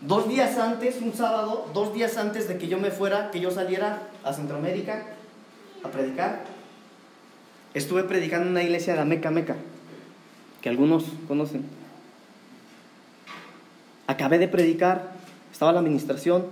[0.02, 3.50] Dos días antes, un sábado, dos días antes de que yo me fuera, que yo
[3.50, 5.06] saliera a Centroamérica
[5.82, 6.44] a predicar,
[7.72, 9.56] estuve predicando en una iglesia de la Meca Meca,
[10.60, 11.64] que algunos conocen.
[14.06, 15.12] Acabé de predicar,
[15.52, 16.44] estaba la administración,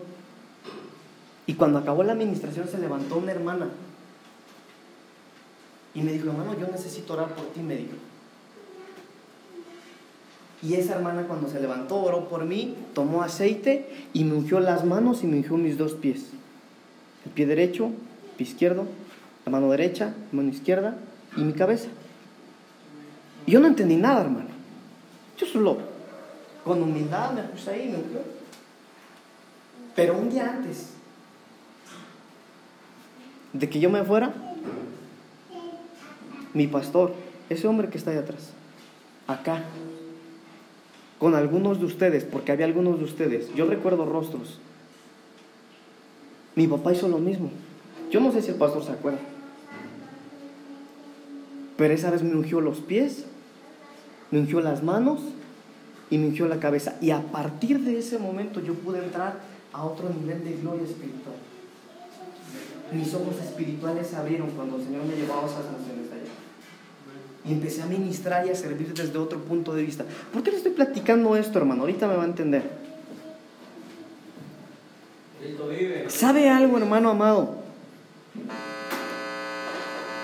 [1.47, 3.69] y cuando acabó la administración se levantó una hermana
[5.95, 7.93] y me dijo, hermano, yo necesito orar por ti, me dijo.
[10.63, 14.85] Y esa hermana cuando se levantó, oró por mí, tomó aceite y me ungió las
[14.85, 16.31] manos y me ungió mis dos pies.
[17.27, 18.87] El pie derecho, el pie izquierdo,
[19.45, 20.97] la mano derecha, la mano izquierda
[21.37, 21.89] y mi cabeza.
[23.47, 24.49] Y yo no entendí nada, hermano.
[25.37, 25.79] Yo solo,
[26.65, 28.21] con humildad me puse ahí me ungió.
[29.95, 30.91] Pero un día antes
[33.53, 34.33] de que yo me fuera,
[36.55, 37.15] mi pastor,
[37.49, 38.51] ese hombre que está ahí atrás,
[39.27, 39.63] acá,
[41.19, 44.59] con algunos de ustedes, porque había algunos de ustedes, yo recuerdo rostros.
[46.57, 47.51] Mi papá hizo lo mismo.
[48.11, 49.19] Yo no sé si el pastor se acuerda.
[51.77, 53.27] Pero esa vez me ungió los pies,
[54.31, 55.21] me ungió las manos
[56.15, 56.95] y me ungió la cabeza.
[57.01, 59.41] Y a partir de ese momento yo pude entrar
[59.73, 61.35] a otro nivel de gloria espiritual.
[62.93, 66.31] Mis ojos espirituales se abrieron cuando el Señor me llevó a esas naciones allá.
[67.45, 70.05] Y empecé a ministrar y a servir desde otro punto de vista.
[70.33, 71.81] ¿Por qué le estoy platicando esto, hermano?
[71.81, 72.63] Ahorita me va a entender.
[76.07, 77.57] ¿Sabe algo, hermano amado?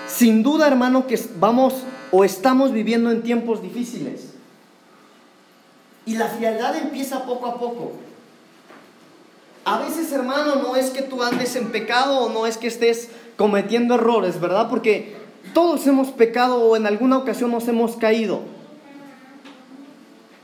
[0.07, 4.30] Sin duda, hermano, que vamos o estamos viviendo en tiempos difíciles.
[6.05, 7.91] Y la frialdad empieza poco a poco.
[9.63, 13.09] A veces, hermano, no es que tú andes en pecado o no es que estés
[13.37, 14.69] cometiendo errores, ¿verdad?
[14.69, 15.15] Porque
[15.53, 18.41] todos hemos pecado o en alguna ocasión nos hemos caído.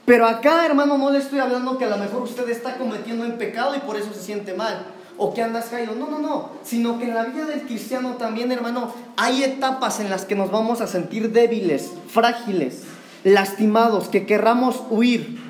[0.05, 3.37] Pero acá, hermano, no le estoy hablando que a lo mejor usted está cometiendo en
[3.37, 4.85] pecado y por eso se siente mal.
[5.17, 5.95] O que andas caído.
[5.95, 6.51] No, no, no.
[6.63, 10.51] Sino que en la vida del cristiano también, hermano, hay etapas en las que nos
[10.51, 12.83] vamos a sentir débiles, frágiles,
[13.23, 15.46] lastimados, que querramos huir.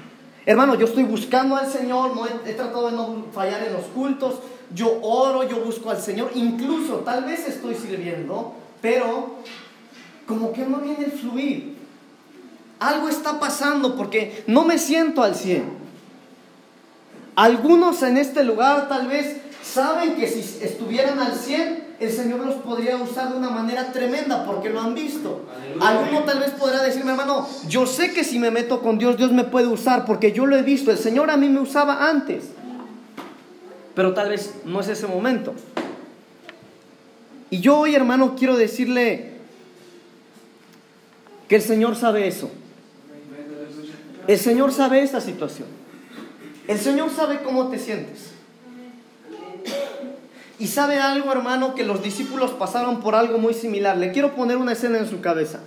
[0.48, 4.36] Hermano, yo estoy buscando al Señor, no he, tratado de no fallar en los cultos,
[4.74, 9.36] yo oro, yo busco al Señor, incluso tal vez estoy sirviendo, pero
[10.26, 11.76] como que no viene el fluir.
[12.80, 15.66] Algo está pasando porque no me siento al 100.
[17.36, 22.56] Algunos en este lugar tal vez saben que si estuvieran al 100 el Señor los
[22.56, 25.42] podría usar de una manera tremenda porque lo han visto.
[25.82, 29.32] Alguno tal vez podrá decirme, hermano, yo sé que si me meto con Dios, Dios
[29.32, 30.92] me puede usar porque yo lo he visto.
[30.92, 32.46] El Señor a mí me usaba antes.
[33.96, 35.56] Pero tal vez no es ese momento.
[37.50, 39.32] Y yo hoy, hermano, quiero decirle
[41.48, 42.52] que el Señor sabe eso.
[44.28, 45.68] El Señor sabe esta situación.
[46.68, 48.37] El Señor sabe cómo te sientes.
[50.60, 53.98] Y sabe algo, hermano, que los discípulos pasaron por algo muy similar.
[53.98, 55.60] Le quiero poner una escena en su cabeza.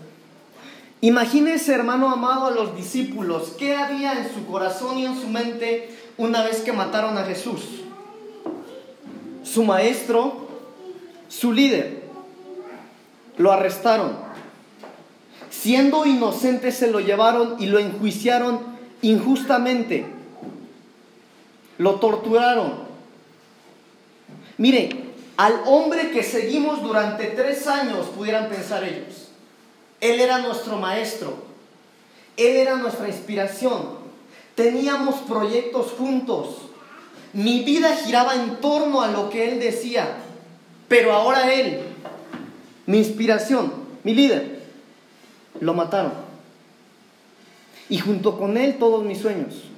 [1.00, 5.96] Imagínese, hermano amado, a los discípulos, qué había en su corazón y en su mente
[6.18, 7.62] una vez que mataron a Jesús.
[9.44, 10.48] Su maestro,
[11.28, 12.02] su líder,
[13.38, 14.12] lo arrestaron.
[15.50, 18.60] Siendo inocente se lo llevaron y lo enjuiciaron
[19.02, 20.06] injustamente.
[21.78, 22.89] Lo torturaron
[24.60, 24.90] Mire,
[25.38, 29.28] al hombre que seguimos durante tres años, pudieran pensar ellos.
[30.02, 31.32] Él era nuestro maestro.
[32.36, 34.00] Él era nuestra inspiración.
[34.54, 36.56] Teníamos proyectos juntos.
[37.32, 40.18] Mi vida giraba en torno a lo que él decía.
[40.88, 41.80] Pero ahora él,
[42.84, 43.72] mi inspiración,
[44.04, 44.60] mi líder,
[45.58, 46.12] lo mataron.
[47.88, 49.69] Y junto con él todos mis sueños.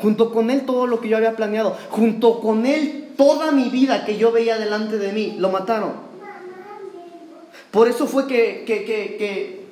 [0.00, 1.76] Junto con él todo lo que yo había planeado.
[1.90, 5.92] Junto con él toda mi vida que yo veía delante de mí, lo mataron.
[7.72, 9.66] Por eso fue que, que,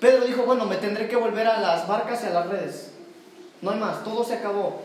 [0.00, 2.92] Pedro dijo, bueno, me tendré que volver a las barcas y a las redes.
[3.60, 4.82] No hay más, todo se acabó.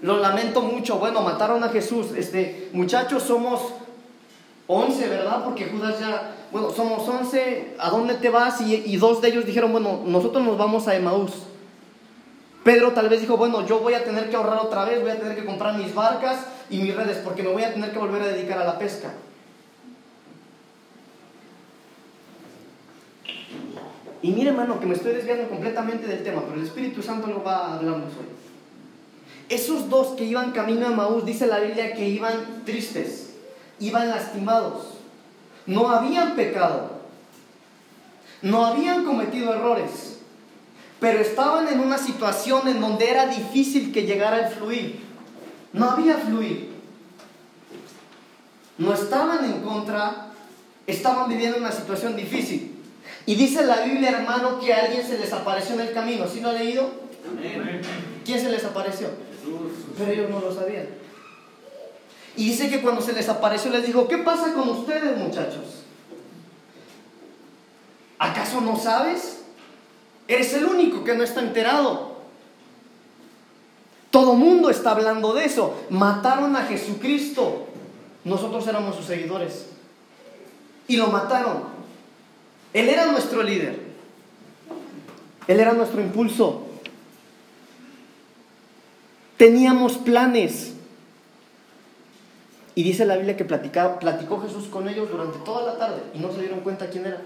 [0.00, 0.98] Lo lamento mucho.
[0.98, 2.08] Bueno, mataron a Jesús.
[2.16, 3.60] Este, muchachos, somos
[4.66, 5.44] 11, ¿verdad?
[5.44, 7.76] Porque Judas ya, bueno, somos 11.
[7.78, 8.60] ¿A dónde te vas?
[8.60, 11.32] Y, y dos de ellos dijeron, bueno, nosotros nos vamos a Emaús.
[12.64, 15.18] Pedro tal vez dijo, bueno, yo voy a tener que ahorrar otra vez, voy a
[15.18, 18.22] tener que comprar mis barcas y mis redes porque me voy a tener que volver
[18.22, 19.12] a dedicar a la pesca.
[24.22, 27.44] Y mire, hermano, que me estoy desviando completamente del tema, pero el Espíritu Santo lo
[27.44, 28.24] va a hablarnos hoy.
[29.50, 33.34] Esos dos que iban camino a Maús, dice la Biblia que iban tristes,
[33.78, 34.94] iban lastimados,
[35.66, 36.92] no habían pecado,
[38.40, 40.13] no habían cometido errores
[41.00, 45.00] pero estaban en una situación en donde era difícil que llegara el fluir.
[45.72, 46.72] No había fluir.
[48.78, 50.28] No estaban en contra,
[50.86, 52.74] estaban viviendo una situación difícil.
[53.26, 56.26] Y dice la Biblia, hermano, que a alguien se les apareció en el camino.
[56.26, 56.90] ¿Sí lo ha leído?
[58.24, 59.08] ¿Quién se les apareció?
[59.96, 60.86] Pero ellos no lo sabían.
[62.36, 65.84] Y dice que cuando se les apareció les dijo, ¿qué pasa con ustedes muchachos?
[68.18, 69.43] ¿Acaso no sabes?
[70.26, 72.14] Eres el único que no está enterado.
[74.10, 75.74] Todo mundo está hablando de eso.
[75.90, 77.66] Mataron a Jesucristo.
[78.24, 79.66] Nosotros éramos sus seguidores.
[80.88, 81.64] Y lo mataron.
[82.72, 83.80] Él era nuestro líder.
[85.46, 86.62] Él era nuestro impulso.
[89.36, 90.74] Teníamos planes.
[92.76, 96.32] Y dice la Biblia que platicó Jesús con ellos durante toda la tarde y no
[96.32, 97.20] se dieron cuenta quién era.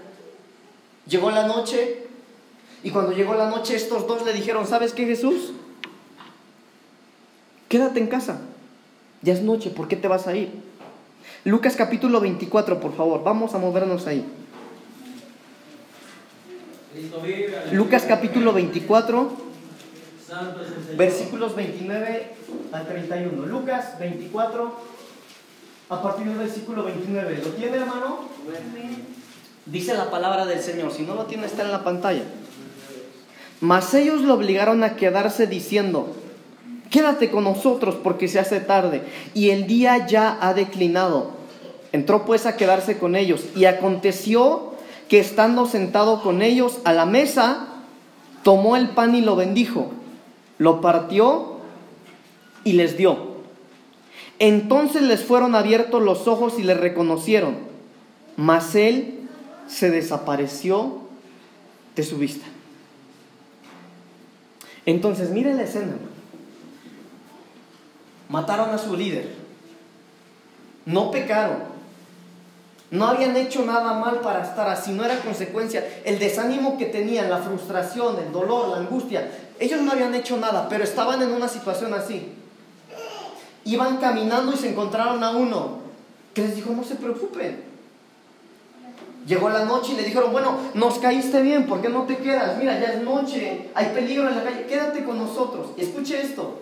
[1.07, 2.08] Llegó la noche
[2.83, 5.51] y cuando llegó la noche, estos dos le dijeron, ¿sabes qué Jesús?
[7.67, 8.39] Quédate en casa.
[9.21, 10.49] Ya es noche, ¿por qué te vas a ir?
[11.43, 14.25] Lucas capítulo 24, por favor, vamos a movernos ahí.
[17.71, 19.31] Lucas capítulo 24,
[20.97, 22.35] versículos 29
[22.71, 23.45] al 31.
[23.45, 24.79] Lucas 24,
[25.89, 27.41] a partir del versículo 29.
[27.43, 28.19] ¿Lo tiene, hermano?
[29.65, 30.91] Dice la palabra del Señor.
[30.91, 32.23] Si no lo tiene, está en la pantalla.
[33.61, 36.15] Mas ellos lo obligaron a quedarse diciendo,
[36.89, 41.31] quédate con nosotros porque se hace tarde y el día ya ha declinado.
[41.91, 44.73] Entró pues a quedarse con ellos y aconteció
[45.09, 47.67] que estando sentado con ellos a la mesa,
[48.43, 49.91] tomó el pan y lo bendijo,
[50.57, 51.57] lo partió
[52.63, 53.29] y les dio.
[54.37, 57.57] Entonces les fueron abiertos los ojos y le reconocieron,
[58.37, 59.27] mas él
[59.67, 60.99] se desapareció
[61.95, 62.45] de su vista.
[64.89, 65.93] Entonces, mire la escena.
[68.27, 69.35] Mataron a su líder.
[70.87, 71.59] No pecaron.
[72.89, 75.87] No habían hecho nada mal para estar así, no era consecuencia.
[76.05, 80.67] El desánimo que tenían, la frustración, el dolor, la angustia, ellos no habían hecho nada,
[80.67, 82.33] pero estaban en una situación así.
[83.65, 85.81] Iban caminando y se encontraron a uno
[86.33, 87.63] que les dijo, no se preocupen,
[89.27, 92.57] Llegó la noche y le dijeron, bueno, nos caíste bien, ¿por qué no te quedas?
[92.57, 95.71] Mira, ya es noche, hay peligro en la calle, quédate con nosotros.
[95.77, 96.61] escuche esto.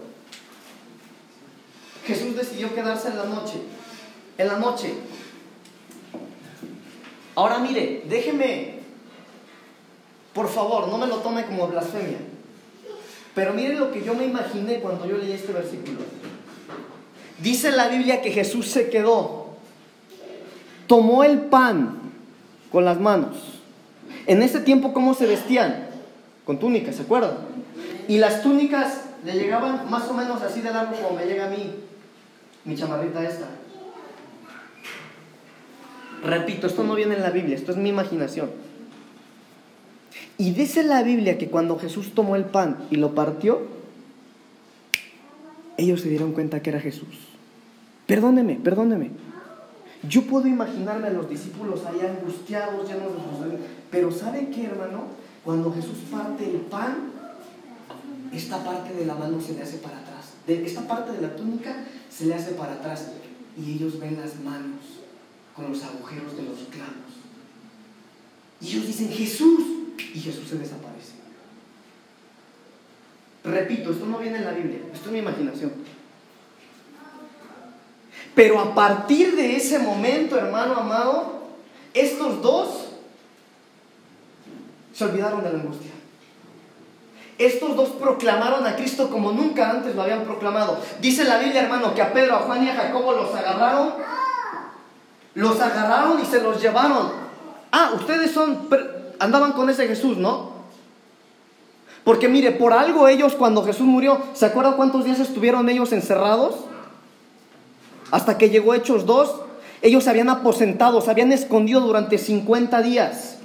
[2.05, 3.61] Jesús decidió quedarse en la noche.
[4.37, 4.93] en la noche.
[7.35, 8.79] Ahora mire, déjeme,
[10.33, 12.17] por favor, no me lo tome como blasfemia.
[13.35, 15.99] Pero mire lo que yo me imaginé cuando yo leí este versículo.
[17.39, 19.49] Dice la Biblia que Jesús se quedó,
[20.87, 22.06] tomó el pan
[22.71, 23.37] con las manos.
[24.25, 25.87] En ese tiempo, ¿cómo se vestían?
[26.45, 27.37] Con túnicas, ¿se acuerdan?
[28.07, 31.49] Y las túnicas le llegaban más o menos así de largo como me llega a
[31.49, 31.71] mí,
[32.65, 33.47] mi chamarrita esta.
[36.23, 38.49] Repito, esto no viene en la Biblia, esto es mi imaginación.
[40.37, 43.61] Y dice la Biblia que cuando Jesús tomó el pan y lo partió,
[45.77, 47.07] ellos se dieron cuenta que era Jesús.
[48.05, 49.11] Perdóneme, perdóneme.
[50.07, 53.59] Yo puedo imaginarme a los discípulos ahí angustiados, llenos de sus...
[53.91, 55.05] Pero ¿sabe qué, hermano?
[55.43, 57.11] Cuando Jesús parte el pan,
[58.31, 60.33] esta parte de la mano se le hace para atrás.
[60.45, 63.11] De esta parte de la túnica se le hace para atrás.
[63.57, 64.81] Y ellos ven las manos
[65.55, 67.17] con los agujeros de los clavos.
[68.61, 69.61] Y ellos dicen, Jesús.
[70.13, 71.17] Y Jesús se desaparece.
[73.43, 75.71] Repito, esto no viene en la Biblia, esto es mi imaginación.
[78.37, 81.39] Pero a partir de ese momento, hermano amado,
[81.91, 82.85] estos dos
[84.93, 85.89] se olvidaron de la angustia.
[87.39, 90.77] Estos dos proclamaron a Cristo como nunca antes lo habían proclamado.
[91.01, 93.93] Dice la Biblia, hermano, que a Pedro, a Juan y a Jacobo los agarraron.
[95.33, 97.09] Los agarraron y se los llevaron.
[97.71, 98.69] Ah, ustedes son
[99.17, 100.51] andaban con ese Jesús, ¿no?
[102.03, 106.67] Porque mire, por algo ellos cuando Jesús murió, ¿se acuerdan cuántos días estuvieron ellos encerrados?
[108.11, 109.35] Hasta que llegó Hechos 2,
[109.81, 113.37] ellos se habían aposentado, se habían escondido durante 50 días.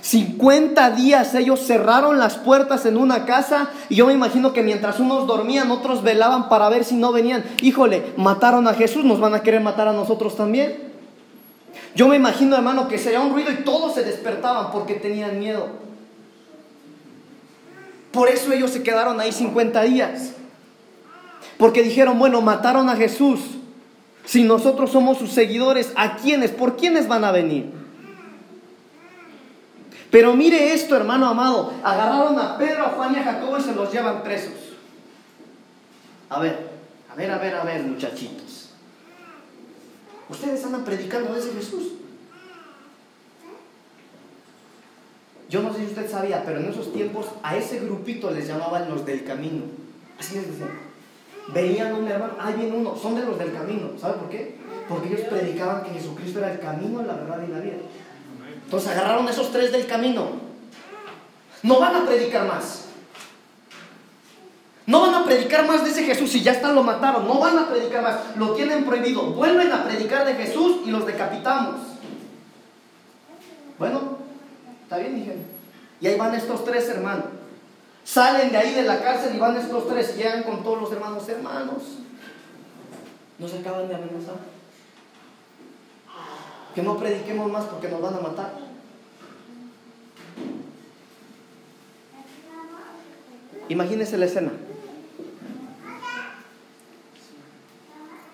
[0.00, 5.00] 50 días ellos cerraron las puertas en una casa y yo me imagino que mientras
[5.00, 7.44] unos dormían, otros velaban para ver si no venían.
[7.60, 10.86] Híjole, mataron a Jesús, nos van a querer matar a nosotros también.
[11.94, 15.66] Yo me imagino, hermano, que se un ruido y todos se despertaban porque tenían miedo.
[18.12, 20.32] Por eso ellos se quedaron ahí 50 días.
[21.58, 23.40] Porque dijeron, bueno, mataron a Jesús.
[24.26, 26.50] Si nosotros somos sus seguidores, ¿a quiénes?
[26.50, 27.72] ¿Por quiénes van a venir?
[30.10, 31.72] Pero mire esto, hermano amado.
[31.82, 34.54] Agarraron a Pedro, a Juan y a Jacobo y se los llevan presos.
[36.28, 36.70] A ver,
[37.10, 38.70] a ver, a ver, a ver, muchachitos.
[40.28, 41.92] Ustedes andan predicando de ese Jesús.
[45.48, 48.90] Yo no sé si usted sabía, pero en esos tiempos a ese grupito les llamaban
[48.90, 49.62] los del camino.
[50.18, 50.85] Así les decían.
[51.48, 53.90] Veían un hermano, ahí viene uno, son de los del camino.
[54.00, 54.56] ¿Sabe por qué?
[54.88, 57.76] Porque ellos predicaban que Jesucristo era el camino, la verdad y la vida.
[58.64, 60.26] Entonces agarraron esos tres del camino.
[61.62, 62.86] No van a predicar más.
[64.86, 67.26] No van a predicar más de ese Jesús si ya están lo mataron.
[67.26, 68.36] No van a predicar más.
[68.36, 69.22] Lo tienen prohibido.
[69.32, 71.76] Vuelven a predicar de Jesús y los decapitamos.
[73.78, 74.18] Bueno,
[74.84, 75.36] está bien, dije.
[76.00, 77.26] Y ahí van estos tres hermanos.
[78.06, 80.92] Salen de ahí de la cárcel y van estos tres y llegan con todos los
[80.92, 81.28] hermanos.
[81.28, 81.82] Hermanos,
[83.36, 84.36] nos acaban de amenazar
[86.72, 88.52] que no prediquemos más porque nos van a matar.
[93.68, 94.52] Imagínese la escena.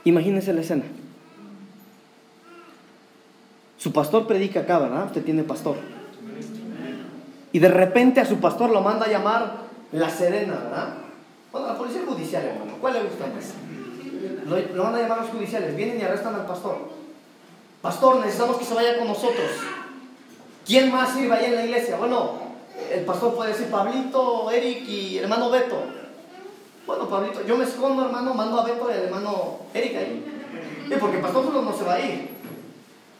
[0.04, 0.85] Imagínese la escena.
[3.78, 5.06] Su pastor predica acá, ¿verdad?
[5.06, 5.91] Usted tiene pastor.
[7.52, 9.56] Y de repente a su pastor lo manda a llamar
[9.92, 10.94] la Serena, ¿verdad?
[11.52, 12.72] Bueno, la policía judicial, hermano.
[12.80, 13.52] ¿Cuál le gusta más?
[14.46, 15.76] Lo, lo, manda a llamar los judiciales.
[15.76, 16.78] Vienen y arrestan al pastor.
[17.82, 19.50] Pastor, necesitamos que se vaya con nosotros.
[20.64, 21.96] ¿Quién más sirve ahí en la iglesia?
[21.96, 22.32] Bueno,
[22.90, 25.82] el pastor puede decir Pablito, Eric y hermano Beto.
[26.86, 30.24] Bueno, Pablito, yo me escondo, hermano, mando a Beto y al hermano Eric ahí.
[30.88, 32.30] Y porque el pastor solo no se va a ir.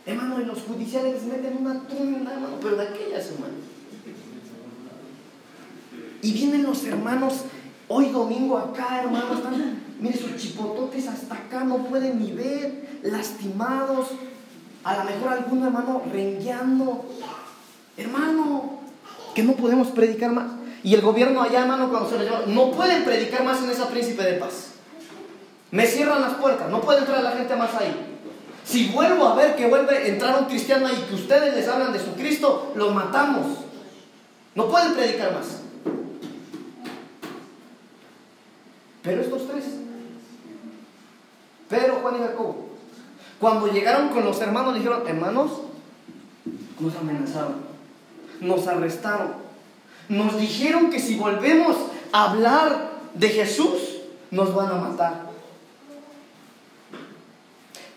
[0.07, 3.55] Hermano, y los judiciales les meten una tunda, hermano, pero de aquellas, hermano.
[6.23, 7.43] Y vienen los hermanos
[7.89, 14.09] hoy domingo acá, hermano, están, mire, sus chipototes hasta acá no pueden ni ver, lastimados,
[14.85, 17.05] a lo mejor algún hermano rengueando.
[17.97, 18.79] Hermano,
[19.35, 20.47] que no podemos predicar más.
[20.85, 23.89] Y el gobierno allá, hermano, cuando se lo lleva, no pueden predicar más en esa
[23.89, 24.71] príncipe de paz.
[25.71, 27.95] Me cierran las puertas, no puede entrar la gente más ahí.
[28.65, 31.93] Si vuelvo a ver que vuelve a entrar un cristiano ahí que ustedes les hablan
[31.93, 33.47] de su Cristo, los matamos.
[34.55, 35.63] No pueden predicar más.
[39.03, 39.65] Pero estos tres,
[41.69, 42.69] Pedro, Juan y Jacobo,
[43.41, 45.51] cuando llegaron con los hermanos, dijeron, hermanos,
[46.79, 47.57] nos amenazaron,
[48.41, 49.33] nos arrestaron,
[50.09, 51.77] nos dijeron que si volvemos
[52.13, 53.99] a hablar de Jesús,
[54.31, 55.33] nos van a matar.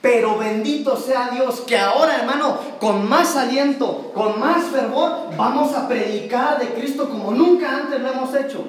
[0.01, 5.88] Pero bendito sea Dios que ahora, hermano, con más aliento, con más fervor, vamos a
[5.88, 8.68] predicar de Cristo como nunca antes lo hemos hecho.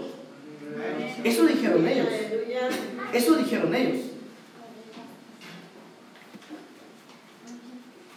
[1.22, 2.08] Eso dijeron ellos.
[3.12, 4.06] Eso dijeron ellos.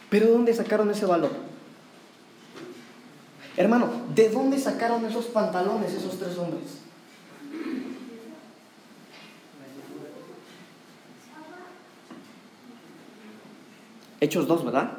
[0.09, 1.31] Pero ¿dónde sacaron ese valor?
[3.55, 6.79] Hermano, ¿de dónde sacaron esos pantalones esos tres hombres?
[14.21, 14.91] Hechos 2, ¿verdad?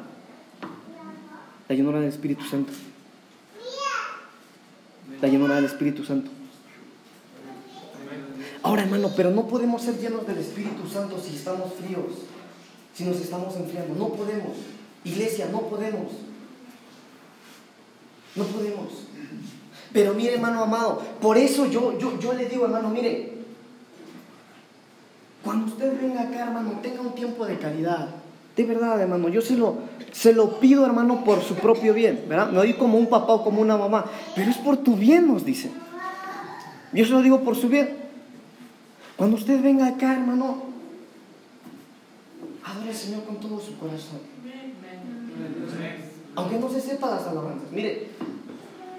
[1.67, 2.71] La llenura del Espíritu Santo.
[5.21, 6.31] La llenura del Espíritu Santo.
[8.63, 12.05] Ahora, hermano, pero no podemos ser llenos del Espíritu Santo si estamos fríos,
[12.93, 13.95] si nos estamos enfriando.
[13.95, 14.55] No podemos.
[15.03, 16.11] Iglesia, no podemos.
[18.35, 18.87] No podemos.
[19.91, 23.33] Pero mire, hermano amado, por eso yo, yo, yo le digo, hermano, mire,
[25.43, 28.09] cuando usted venga acá, hermano, tenga un tiempo de calidad.
[28.55, 29.77] De verdad, hermano, yo se lo,
[30.11, 32.51] se lo pido, hermano, por su propio bien, ¿verdad?
[32.51, 34.05] Me oí como un papá o como una mamá,
[34.35, 35.71] pero es por tu bien, nos dice.
[36.93, 38.00] Yo se lo digo por su bien.
[39.21, 40.63] Cuando usted venga acá, hermano,
[42.65, 44.17] adore al Señor con todo su corazón.
[46.35, 47.71] Aunque no se sepa las alabanzas.
[47.71, 48.07] Mire,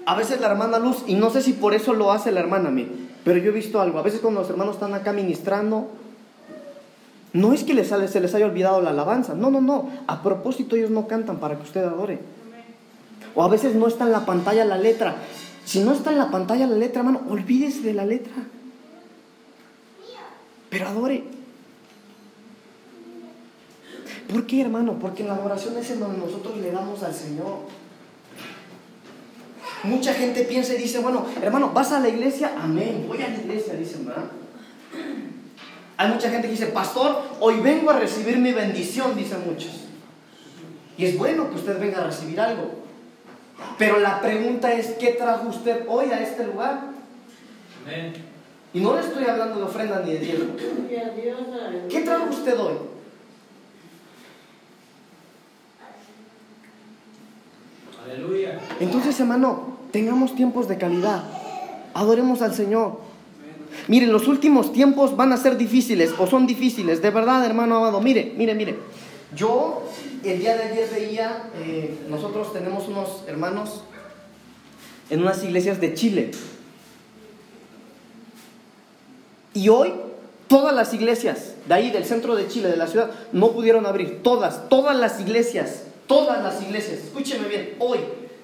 [0.05, 2.69] a veces la hermana Luz, y no sé si por eso lo hace la hermana,
[2.71, 2.87] mire,
[3.25, 3.99] pero yo he visto algo.
[3.99, 5.89] A veces cuando los hermanos están acá ministrando,
[7.33, 9.89] no es que les, se les haya olvidado la alabanza, no, no, no.
[10.07, 12.19] A propósito ellos no cantan para que usted adore.
[13.35, 15.17] O a veces no está en la pantalla la letra.
[15.65, 18.31] Si no está en la pantalla la letra, hermano, olvídese de la letra.
[20.73, 21.23] Pero adore.
[24.27, 24.97] ¿Por qué, hermano?
[24.99, 27.59] Porque la adoración es en donde nosotros le damos al Señor.
[29.83, 32.53] Mucha gente piensa y dice, bueno, hermano, ¿vas a la iglesia?
[32.59, 34.23] Amén, voy a la iglesia, dicen, ¿verdad?
[35.97, 39.81] Hay mucha gente que dice, pastor, hoy vengo a recibir mi bendición, dicen muchos.
[40.97, 42.71] Y es bueno que usted venga a recibir algo.
[43.77, 46.85] Pero la pregunta es, ¿qué trajo usted hoy a este lugar?
[48.73, 50.55] Y no le estoy hablando de ofrenda ni de diezmo.
[51.89, 52.73] ¿Qué trajo usted hoy?
[58.03, 58.59] Aleluya.
[58.79, 61.23] Entonces, hermano, tengamos tiempos de calidad.
[61.93, 62.97] Adoremos al Señor.
[63.87, 68.01] Miren, los últimos tiempos van a ser difíciles o son difíciles, de verdad, hermano amado.
[68.01, 68.75] Mire, mire, mire.
[69.35, 69.83] Yo
[70.23, 73.83] el día de ayer veía, eh, nosotros tenemos unos hermanos
[75.09, 76.31] en unas iglesias de Chile.
[79.53, 79.93] Y hoy
[80.47, 84.21] todas las iglesias de ahí, del centro de Chile, de la ciudad, no pudieron abrir.
[84.23, 87.99] Todas, todas las iglesias, todas las iglesias, escúcheme bien, hoy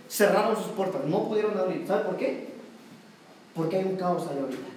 [0.10, 1.86] cerraron sus puertas, no pudieron abrir.
[1.86, 2.50] ¿Sabe por qué?
[3.54, 4.68] Porque hay un caos allá ahorita.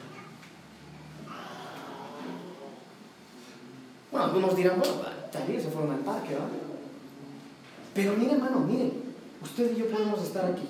[4.10, 4.94] Bueno, algunos dirán, bueno,
[5.30, 6.48] también se fueron al parque, ¿verdad?
[7.94, 8.92] Pero mire, hermano, mire,
[9.42, 10.66] usted y yo podemos estar aquí.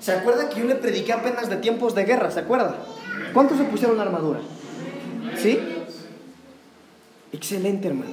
[0.00, 2.30] ¿Se acuerda que yo le prediqué apenas de tiempos de guerra?
[2.30, 2.76] ¿Se acuerda?
[3.32, 4.40] ¿Cuántos se pusieron la armadura?
[5.36, 5.58] ¿Sí?
[7.32, 8.12] Excelente, hermano.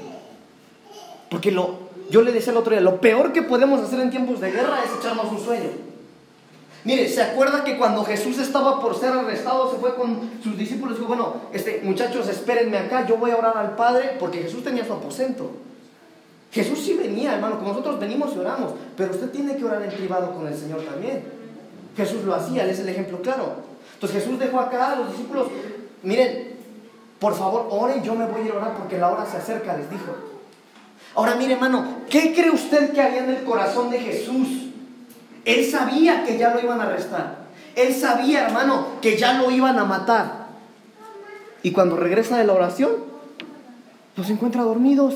[1.30, 1.80] Porque lo,
[2.10, 4.80] yo le decía el otro día, lo peor que podemos hacer en tiempos de guerra
[4.84, 5.70] es echarnos un sueño.
[6.84, 10.98] Mire, ¿se acuerda que cuando Jesús estaba por ser arrestado, se fue con sus discípulos
[10.98, 14.64] y dijo, bueno, este, muchachos, espérenme acá, yo voy a orar al Padre, porque Jesús
[14.64, 15.52] tenía su aposento.
[16.54, 19.92] Jesús sí venía, hermano, como nosotros venimos y oramos, pero usted tiene que orar en
[19.92, 21.24] privado con el Señor también.
[21.98, 23.56] Jesús lo hacía, él es el ejemplo claro.
[23.96, 25.48] Entonces Jesús dejó acá a los discípulos,
[26.04, 26.54] miren,
[27.20, 29.76] por favor, oren, yo me voy a ir a orar porque la hora se acerca,
[29.76, 30.14] les dijo.
[31.16, 34.48] Ahora mire, hermano, ¿qué cree usted que había en el corazón de Jesús?
[35.46, 37.46] Él sabía que ya lo iban a arrestar.
[37.76, 40.48] Él sabía, hermano, que ya lo iban a matar.
[41.64, 42.92] Y cuando regresa de la oración,
[44.16, 45.16] los encuentra dormidos.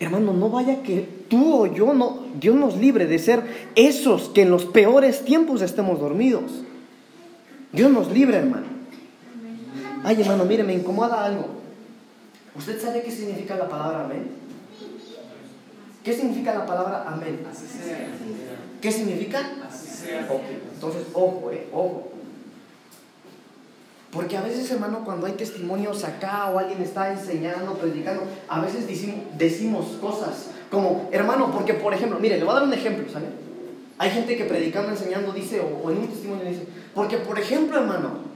[0.00, 3.42] Hermano, no vaya que tú o yo, no, Dios nos libre de ser
[3.74, 6.64] esos que en los peores tiempos estemos dormidos.
[7.70, 8.66] Dios nos libre, hermano.
[10.02, 11.48] Ay, hermano, mire, me incomoda algo.
[12.56, 14.30] ¿Usted sabe qué significa la palabra amén?
[16.02, 17.40] ¿Qué significa la palabra amén?
[18.80, 19.50] ¿Qué significa?
[20.74, 22.10] Entonces, ojo, eh, ojo.
[24.12, 28.86] Porque a veces, hermano, cuando hay testimonios acá o alguien está enseñando, predicando, a veces
[29.38, 33.26] decimos, cosas como, hermano, porque por ejemplo, mire, le voy a dar un ejemplo, ¿sabe?
[33.98, 37.78] Hay gente que predicando, enseñando, dice, o, o en un testimonio dice, porque por ejemplo,
[37.78, 38.30] hermano,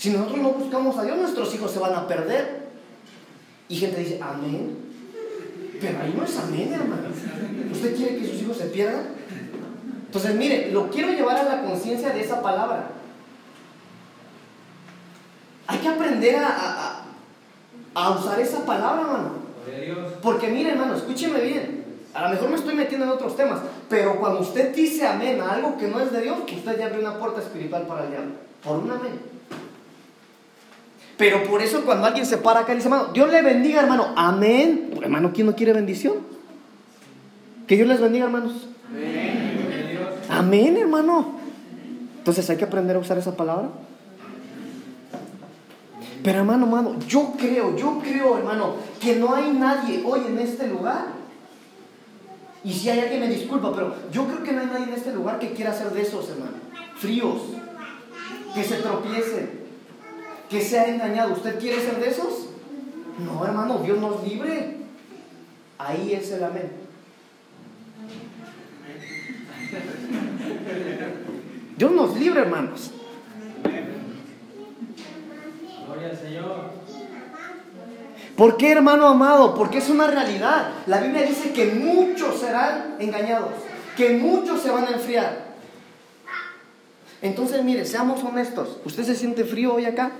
[0.00, 2.70] si nosotros no buscamos a Dios, nuestros hijos se van a perder.
[3.68, 4.78] Y gente dice, amén.
[5.78, 7.02] Pero ahí no es amén, hermano.
[7.70, 9.08] ¿Usted quiere que sus hijos se pierdan?
[10.06, 12.99] Entonces, mire, lo quiero llevar a la conciencia de esa palabra.
[16.20, 17.02] Aprender a,
[17.94, 19.30] a, usar esa palabra, hermano.
[20.22, 21.84] Porque mire, hermano, escúcheme bien.
[22.12, 25.52] A lo mejor me estoy metiendo en otros temas, pero cuando usted dice amén a
[25.52, 28.32] algo que no es de Dios, usted ya abre una puerta espiritual para el diablo.
[28.64, 29.12] Por un amén.
[31.16, 34.12] Pero por eso cuando alguien se para acá y dice, hermano, Dios le bendiga, hermano.
[34.16, 34.98] Amén.
[35.00, 36.14] Hermano, ¿quién no quiere bendición?
[37.66, 38.68] Que Dios les bendiga, hermanos.
[40.28, 41.34] Amén, hermano.
[42.18, 43.68] Entonces hay que aprender a usar esa palabra.
[46.22, 50.66] Pero hermano, hermano, yo creo, yo creo, hermano, que no hay nadie hoy en este
[50.68, 51.06] lugar.
[52.62, 55.12] Y si hay alguien me disculpa, pero yo creo que no hay nadie en este
[55.12, 56.58] lugar que quiera ser de esos, hermano.
[56.96, 57.40] Fríos,
[58.54, 59.50] que se tropiecen,
[60.50, 61.32] que sea engañado.
[61.32, 62.48] ¿Usted quiere ser de esos?
[63.24, 64.76] No, hermano, Dios nos libre.
[65.78, 66.70] Ahí es el amén.
[71.78, 72.92] Dios nos libre, hermanos.
[78.36, 79.54] ¿Por qué, hermano amado?
[79.54, 80.72] Porque es una realidad.
[80.86, 83.52] La Biblia dice que muchos serán engañados,
[83.96, 85.50] que muchos se van a enfriar.
[87.20, 88.78] Entonces, mire, seamos honestos.
[88.84, 90.12] ¿Usted se siente frío hoy acá?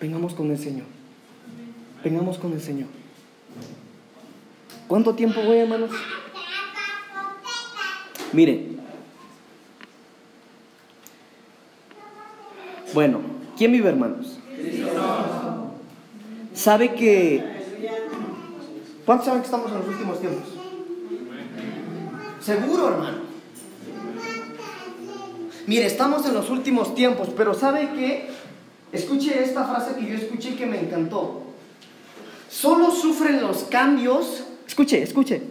[0.00, 0.86] Vengamos con el Señor.
[2.04, 2.88] Vengamos con el Señor.
[4.86, 5.90] ¿Cuánto tiempo voy, hermanos?
[8.32, 8.75] Mire.
[12.96, 13.20] Bueno,
[13.58, 14.38] ¿quién vive, hermanos?
[16.54, 17.44] ¿Sabe que...
[19.04, 20.48] ¿Cuántos saben que estamos en los últimos tiempos?
[22.40, 23.18] Seguro, hermano.
[25.66, 28.30] Mire, estamos en los últimos tiempos, pero ¿sabe qué?
[28.92, 31.42] Escuche esta frase que yo escuché que me encantó.
[32.48, 35.42] Solo sufren los cambios, escuche, escuche,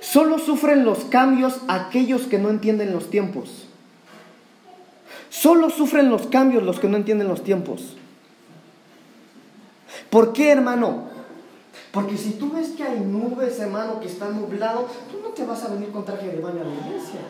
[0.00, 3.66] solo sufren los cambios aquellos que no entienden los tiempos.
[5.28, 7.96] Solo sufren los cambios los que no entienden los tiempos.
[10.10, 11.04] ¿Por qué, hermano?
[11.92, 15.64] Porque si tú ves que hay nubes, hermano, que están nublado, tú no te vas
[15.64, 17.20] a venir con traje de baño a la iglesia.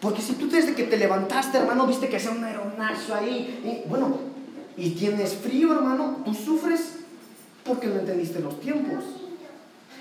[0.00, 3.88] Porque si tú desde que te levantaste, hermano, viste que hacía un aeronazo ahí, y,
[3.88, 4.18] bueno,
[4.76, 6.98] y tienes frío, hermano, tú sufres
[7.64, 9.04] porque no entendiste los tiempos.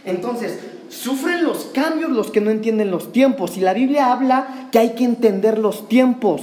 [0.08, 0.58] Entonces,
[0.89, 3.58] sufren los cambios los que no entienden los tiempos.
[3.58, 6.41] Y la Biblia habla que hay que entender los tiempos.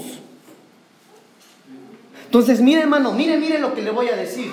[2.27, 4.53] Entonces, mire, hermano, mire, mire lo que le voy a decir.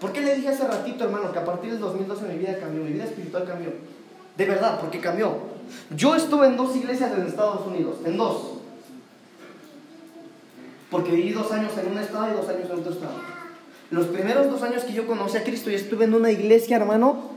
[0.00, 2.84] ¿Por qué le dije hace ratito, hermano, que a partir del 2012 mi vida cambió,
[2.84, 3.70] mi vida espiritual cambió?
[4.36, 5.36] De verdad, porque cambió.
[5.96, 8.52] Yo estuve en dos iglesias en Estados Unidos, en dos.
[10.90, 13.41] Porque viví dos años en un estado y dos años en otro estado.
[13.92, 17.30] Los primeros dos años que yo conocí a Cristo, y estuve en una iglesia, hermano,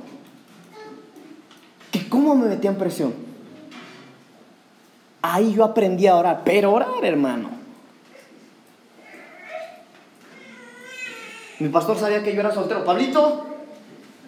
[1.91, 3.13] que cómo me metía en presión.
[5.21, 7.49] Ahí yo aprendí a orar, pero orar, hermano.
[11.59, 12.85] Mi pastor sabía que yo era soltero.
[12.85, 13.47] Pablito,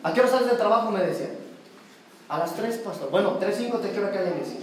[0.04, 0.92] ¿a qué hora sales de trabajo?
[0.92, 1.30] Me decía.
[2.28, 3.10] A las 3, pastor.
[3.10, 4.60] Bueno, 3, 5 te quiero acá en la iglesia.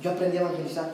[0.00, 0.90] Yo aprendí a evangelizar.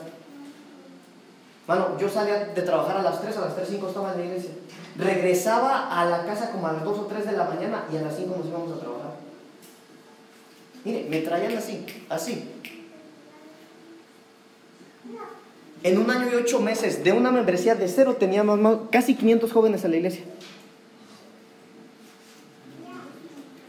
[1.67, 4.25] Bueno, yo salía de trabajar a las 3, a las 3, 5 estaba en la
[4.25, 4.51] iglesia.
[4.97, 8.01] Regresaba a la casa como a las 2 o 3 de la mañana y a
[8.01, 9.11] las 5 nos íbamos a trabajar.
[10.85, 12.47] Mire, me traían así, así.
[15.83, 18.59] En un año y ocho meses, de una membresía de cero, teníamos
[18.91, 20.23] casi 500 jóvenes en la iglesia.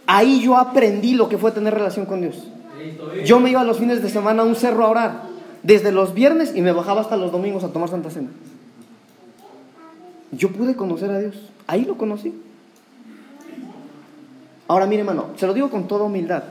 [0.06, 2.44] Ahí yo aprendí lo que fue tener relación con Dios.
[3.24, 5.22] Yo me iba los fines de semana a un cerro a orar,
[5.62, 8.28] desde los viernes y me bajaba hasta los domingos a tomar Santa Cena.
[10.32, 12.34] Yo pude conocer a Dios, ahí lo conocí.
[14.68, 16.42] Ahora mire hermano, se lo digo con toda humildad.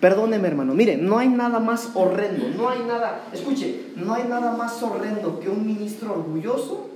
[0.00, 4.56] Perdóneme hermano, mire, no hay nada más horrendo, no hay nada, escuche, no hay nada
[4.56, 6.90] más horrendo que un ministro orgulloso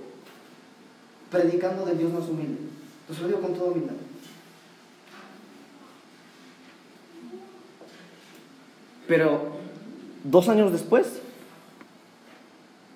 [1.30, 2.58] predicando de Dios más humilde.
[3.12, 3.94] se lo digo con toda humildad.
[9.08, 9.42] Pero
[10.24, 11.20] dos años después,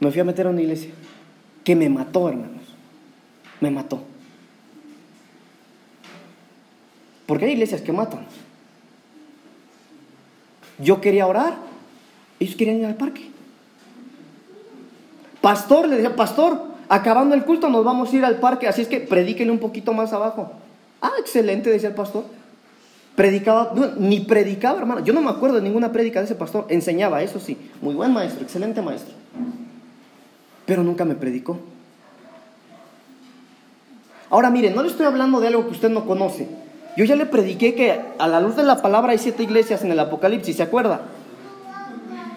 [0.00, 0.90] me fui a meter a una iglesia
[1.64, 2.55] que me mató, hermanos.
[3.60, 4.02] Me mató.
[7.26, 8.24] Porque hay iglesias que matan.
[10.78, 11.56] Yo quería orar,
[12.38, 13.30] ellos querían ir al parque.
[15.40, 18.88] Pastor, le decía, pastor, acabando el culto nos vamos a ir al parque, así es
[18.88, 20.52] que predíquenle un poquito más abajo.
[21.00, 22.24] Ah, excelente, decía el pastor.
[23.14, 25.02] Predicaba, ni predicaba, hermano.
[25.02, 26.66] Yo no me acuerdo de ninguna prédica de ese pastor.
[26.68, 27.56] Enseñaba, eso sí.
[27.80, 29.14] Muy buen maestro, excelente maestro.
[30.66, 31.58] Pero nunca me predicó.
[34.30, 36.48] Ahora mire, no le estoy hablando de algo que usted no conoce.
[36.96, 39.92] Yo ya le prediqué que a la luz de la palabra hay siete iglesias en
[39.92, 41.02] el Apocalipsis, ¿se acuerda?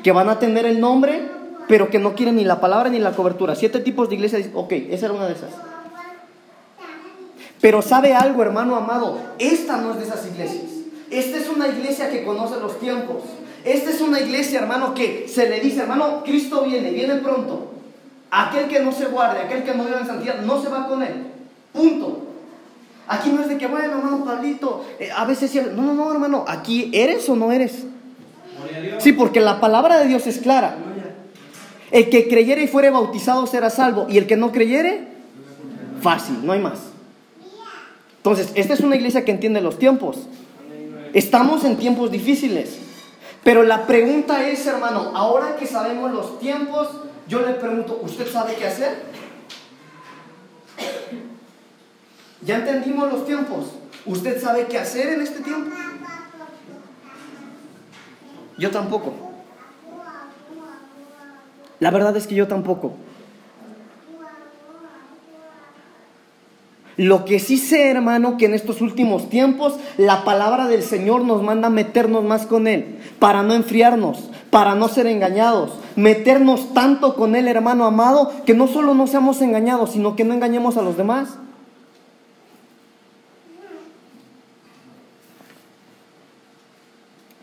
[0.03, 1.27] que van a tener el nombre,
[1.67, 3.55] pero que no quieren ni la palabra ni la cobertura.
[3.55, 5.51] Siete tipos de iglesias, ok, esa era una de esas.
[7.61, 10.65] Pero sabe algo, hermano amado, esta no es de esas iglesias.
[11.09, 13.23] Esta es una iglesia que conoce los tiempos.
[13.65, 17.73] Esta es una iglesia, hermano, que se le dice, hermano, Cristo viene, viene pronto.
[18.31, 21.03] Aquel que no se guarde, aquel que no vive en santidad, no se va con
[21.03, 21.25] él.
[21.73, 22.25] Punto.
[23.07, 26.45] Aquí no es de que, bueno, hermano Pablito, eh, a veces no, no, no, hermano,
[26.47, 27.85] aquí eres o no eres.
[28.99, 30.77] Sí, porque la palabra de Dios es clara.
[31.91, 35.07] El que creyere y fuere bautizado será salvo, y el que no creyere,
[36.01, 36.79] fácil, no hay más.
[38.17, 40.17] Entonces, esta es una iglesia que entiende los tiempos.
[41.13, 42.77] Estamos en tiempos difíciles.
[43.43, 46.89] Pero la pregunta es, hermano, ahora que sabemos los tiempos,
[47.27, 49.03] yo le pregunto, ¿usted sabe qué hacer?
[52.41, 53.73] Ya entendimos los tiempos.
[54.05, 55.71] ¿Usted sabe qué hacer en este tiempo?
[58.57, 59.13] Yo tampoco.
[61.79, 62.93] La verdad es que yo tampoco.
[66.97, 71.41] Lo que sí sé, hermano, que en estos últimos tiempos la palabra del Señor nos
[71.41, 77.37] manda meternos más con Él, para no enfriarnos, para no ser engañados, meternos tanto con
[77.37, 80.97] Él, hermano amado, que no solo no seamos engañados, sino que no engañemos a los
[80.97, 81.37] demás.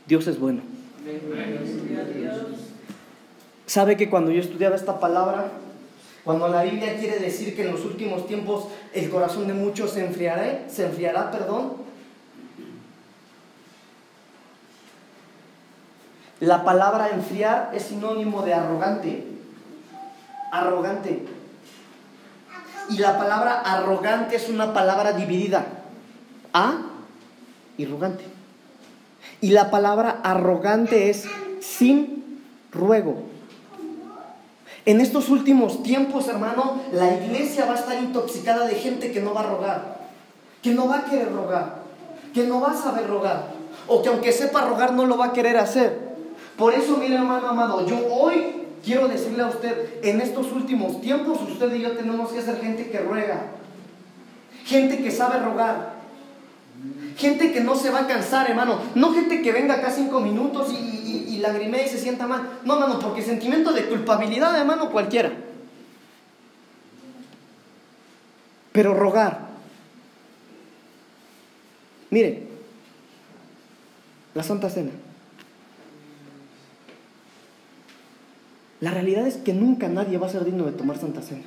[0.07, 0.63] Dios es bueno.
[3.67, 5.51] ¿Sabe que cuando yo estudiaba esta palabra,
[6.25, 10.05] cuando la Biblia quiere decir que en los últimos tiempos el corazón de muchos se
[10.05, 11.75] enfriará, se enfriará, perdón.
[16.41, 19.25] La palabra enfriar es sinónimo de arrogante.
[20.53, 21.27] Arrogante.
[22.91, 25.67] Y la palabra arrogante es una palabra dividida.
[26.53, 26.83] A
[27.79, 28.36] y arrogante.
[29.41, 31.25] Y la palabra arrogante es
[31.61, 33.23] sin ruego.
[34.87, 39.35] En estos últimos tiempos, hermano, la iglesia va a estar intoxicada de gente que no
[39.35, 40.11] va a rogar,
[40.63, 41.83] que no va a querer rogar,
[42.33, 43.49] que no va a saber rogar,
[43.89, 45.99] o que aunque sepa rogar no lo va a querer hacer.
[46.57, 51.41] Por eso, mire, hermano amado, yo hoy quiero decirle a usted, en estos últimos tiempos,
[51.43, 53.47] usted y yo tenemos que ser gente que ruega,
[54.65, 55.96] gente que sabe rogar,
[57.17, 58.81] Gente que no se va a cansar, hermano.
[58.95, 62.61] No gente que venga acá cinco minutos y, y, y, y se sienta mal.
[62.65, 65.33] No, hermano, porque sentimiento de culpabilidad, hermano, cualquiera.
[68.73, 69.47] Pero rogar.
[72.11, 72.47] Mire,
[74.35, 74.91] la Santa Cena.
[78.81, 81.43] La realidad es que nunca nadie va a ser digno de tomar Santa Cena.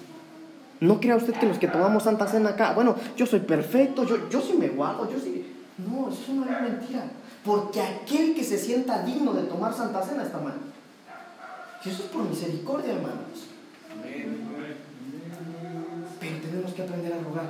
[0.82, 4.30] No crea usted que los que tomamos Santa Cena acá, bueno, yo soy perfecto, yo,
[4.30, 5.56] yo sí me guardo, yo sí...
[5.78, 7.06] No, eso no es mentira.
[7.44, 10.56] Porque aquel que se sienta digno de tomar Santa Cena está mal.
[11.84, 13.48] Y eso es por misericordia, hermanos.
[16.20, 17.50] Pero tenemos que aprender a rogar.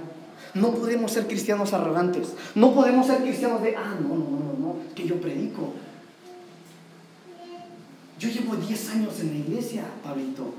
[0.53, 2.33] No podemos ser cristianos arrogantes.
[2.55, 5.73] No podemos ser cristianos de, ah, no, no, no, no, que yo predico.
[8.19, 10.53] Yo llevo 10 años en la iglesia, Pablito.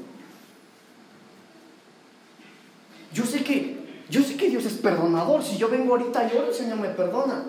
[3.13, 3.77] Yo sé que,
[4.09, 5.43] yo sé que Dios es perdonador.
[5.43, 7.45] Si yo vengo ahorita y el Señor me perdona.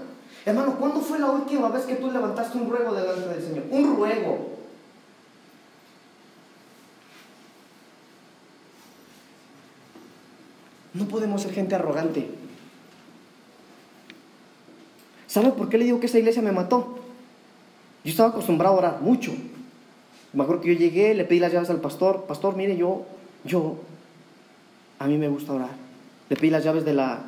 [0.45, 3.65] Hermano, ¿cuándo fue la última vez que tú levantaste un ruego delante del Señor?
[3.69, 4.57] Un ruego.
[10.93, 12.27] No podemos ser gente arrogante.
[15.27, 16.97] ¿Sabe por qué le digo que esa iglesia me mató?
[18.03, 19.31] Yo estaba acostumbrado a orar mucho.
[20.33, 22.25] Me acuerdo que yo llegué, le pedí las llaves al pastor.
[22.25, 23.05] Pastor, mire, yo,
[23.45, 23.77] yo,
[25.01, 25.71] a mí me gusta orar.
[26.29, 27.21] Le pedí las llaves de la,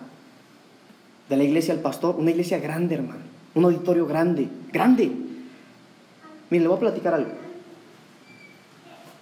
[1.28, 3.22] de la iglesia al pastor, una iglesia grande, hermano,
[3.56, 5.12] un auditorio grande, grande.
[6.52, 7.32] Mire, le voy a platicar algo.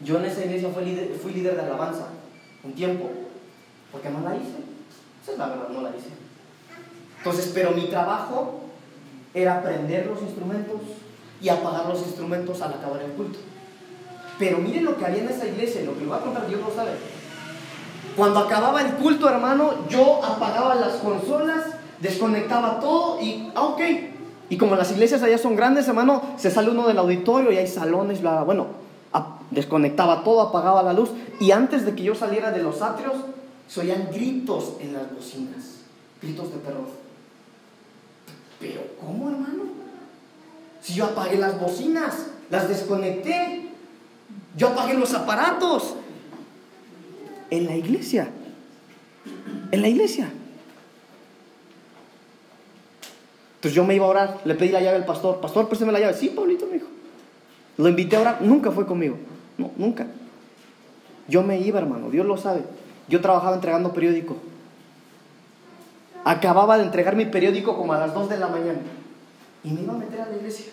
[0.02, 2.10] Yo en esa iglesia fui líder, fui líder de alabanza
[2.64, 3.10] un tiempo,
[3.89, 4.58] porque no la hice.
[5.24, 6.10] Esa es la verdad, no la hice.
[7.20, 8.66] Entonces, pero mi trabajo
[9.34, 10.82] era aprender los instrumentos
[11.41, 13.39] y apagar los instrumentos al acabar el culto.
[14.38, 16.60] Pero miren lo que había en esa iglesia, lo que le voy a contar, Dios
[16.60, 16.91] lo sabe.
[18.16, 21.66] Cuando acababa el culto, hermano, yo apagaba las consolas
[22.01, 23.82] desconectaba todo y, ah, ok.
[24.49, 27.68] Y como las iglesias allá son grandes, hermano, se sale uno del auditorio y hay
[27.68, 28.68] salones, bla, bueno,
[29.51, 31.12] desconectaba todo, apagaba la luz.
[31.39, 33.14] Y antes de que yo saliera de los atrios,
[33.68, 35.82] se oían gritos en las bocinas,
[36.22, 36.89] gritos de perros.
[38.59, 39.64] Pero, ¿cómo, hermano?
[40.82, 43.70] Si yo apagué las bocinas, las desconecté,
[44.57, 45.95] yo apagué los aparatos.
[47.52, 48.30] En la iglesia.
[49.72, 50.32] En la iglesia.
[53.56, 55.39] Entonces yo me iba a orar, le pedí la llave al pastor.
[55.39, 56.16] Pastor, préstame la llave.
[56.16, 56.88] Sí, Pablito, me dijo.
[57.78, 59.18] Lo invité a orar, nunca fue conmigo.
[59.60, 60.08] No, nunca.
[61.28, 62.64] Yo me iba, hermano, Dios lo sabe.
[63.08, 64.36] Yo trabajaba entregando periódico.
[66.24, 68.80] Acababa de entregar mi periódico como a las 2 de la mañana.
[69.64, 70.72] Y me iba a meter a la iglesia.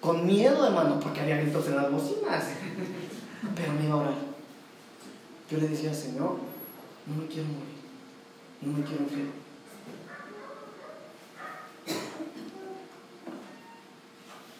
[0.00, 2.44] Con miedo, hermano, porque había gritos en las bocinas.
[3.56, 4.29] Pero me iba a orar.
[5.50, 6.36] Yo le decía, Señor,
[7.06, 7.80] no me quiero morir.
[8.62, 9.32] No me quiero enfermar.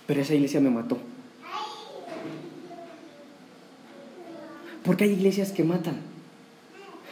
[0.07, 0.99] Pero esa iglesia me mató.
[4.85, 6.01] Porque hay iglesias que matan.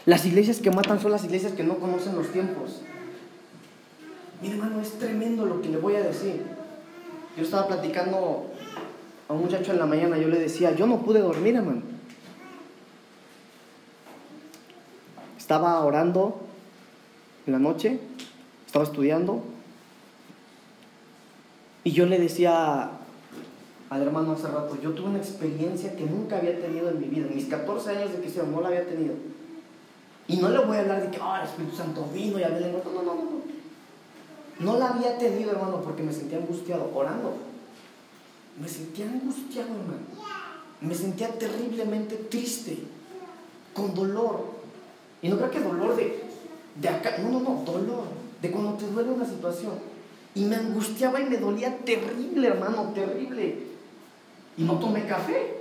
[0.04, 2.80] Las iglesias que matan son las iglesias que no conocen los tiempos.
[4.42, 6.42] Mi hermano, es tremendo lo que le voy a decir.
[7.36, 8.50] Yo estaba platicando
[9.28, 11.97] a un muchacho en la mañana, yo le decía, yo no pude dormir, hermano.
[15.48, 16.36] Estaba orando
[17.46, 17.98] en la noche,
[18.66, 19.42] estaba estudiando,
[21.84, 22.90] y yo le decía
[23.88, 27.28] al hermano hace rato, yo tuve una experiencia que nunca había tenido en mi vida,
[27.34, 29.14] mis 14 años de cristiano no la había tenido.
[30.26, 32.60] Y no le voy a hablar de que, ah, el Espíritu Santo vino y hablé
[32.60, 32.82] lengua.
[32.84, 33.40] No, no, no, no.
[34.60, 37.38] No la había tenido, hermano, porque me sentía angustiado, orando.
[38.60, 40.02] Me sentía angustiado, hermano.
[40.82, 42.80] Me sentía terriblemente triste,
[43.72, 44.57] con dolor.
[45.22, 46.22] Y no creo que dolor de,
[46.80, 48.04] de acá, no, no, no, dolor,
[48.40, 49.72] de cuando te duele una situación.
[50.34, 53.56] Y me angustiaba y me dolía terrible, hermano, terrible.
[54.56, 55.56] Y no tomé café.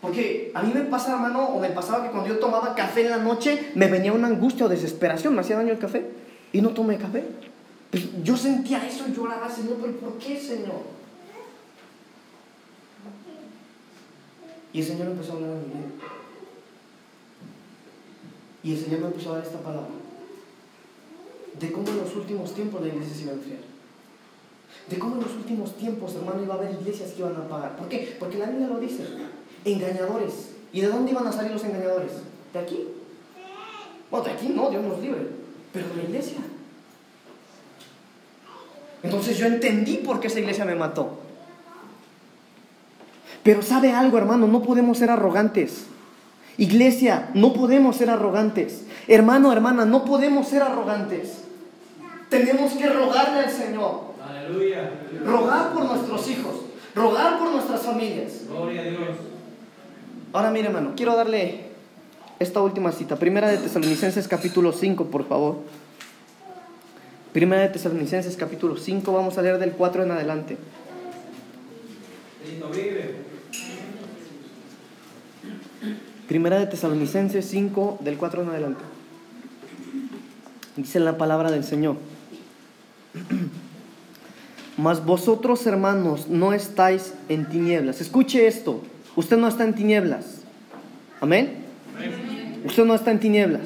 [0.00, 3.10] Porque a mí me pasa, hermano, o me pasaba que cuando yo tomaba café en
[3.10, 6.06] la noche, me venía una angustia o desesperación, me hacía daño el café.
[6.52, 7.24] Y no tomé café.
[7.90, 10.96] Pues yo sentía eso y lloraba, Señor, pero ¿por qué, Señor?
[14.72, 16.15] Y el Señor empezó a hablar a mi vida.
[18.66, 19.94] Y el Señor me empezó a dar esta palabra.
[21.60, 23.60] De cómo en los últimos tiempos la iglesia se iba a enfriar.
[24.90, 27.76] De cómo en los últimos tiempos, hermano, iba a haber iglesias que iban a pagar.
[27.76, 28.16] ¿Por qué?
[28.18, 29.04] Porque la Biblia lo dice
[29.64, 30.50] engañadores.
[30.72, 32.10] ¿Y de dónde iban a salir los engañadores?
[32.52, 32.88] ¿De aquí?
[34.10, 35.28] Bueno, de aquí no, Dios nos libre,
[35.72, 36.38] pero de la iglesia.
[39.04, 41.20] Entonces yo entendí por qué esa iglesia me mató.
[43.44, 45.86] Pero sabe algo, hermano, no podemos ser arrogantes.
[46.58, 48.84] Iglesia, no podemos ser arrogantes.
[49.08, 51.42] Hermano, hermana, no podemos ser arrogantes.
[52.30, 54.00] Tenemos que rogarle al Señor.
[54.26, 54.90] Aleluya.
[55.24, 56.54] Rogar por nuestros hijos.
[56.94, 58.42] Rogar por nuestras familias.
[58.48, 59.16] Gloria a Dios.
[60.32, 61.66] Ahora mire, hermano, quiero darle
[62.38, 63.16] esta última cita.
[63.16, 65.58] Primera de Tesalonicenses capítulo 5, por favor.
[67.32, 70.56] Primera de Tesalonicenses capítulo 5, vamos a leer del 4 en adelante.
[76.28, 78.84] Primera de Tesalonicenses 5, del 4 en adelante.
[80.76, 81.96] Dice la palabra del Señor.
[84.76, 88.00] Mas vosotros, hermanos, no estáis en tinieblas.
[88.00, 88.82] Escuche esto.
[89.14, 90.42] Usted no está en tinieblas.
[91.20, 91.64] Amén.
[92.66, 93.62] Usted no está en tinieblas.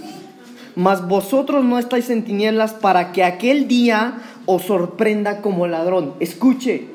[0.77, 6.15] Mas vosotros no estáis en tinieblas para que aquel día os sorprenda como ladrón.
[6.21, 6.87] Escuche,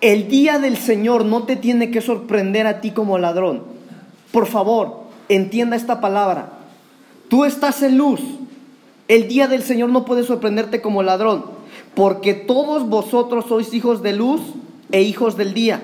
[0.00, 3.64] el día del Señor no te tiene que sorprender a ti como ladrón.
[4.32, 4.99] Por favor,
[5.30, 6.50] entienda esta palabra.
[7.28, 8.20] Tú estás en luz.
[9.08, 11.44] El día del Señor no puede sorprenderte como ladrón,
[11.94, 14.40] porque todos vosotros sois hijos de luz
[14.92, 15.82] e hijos del día.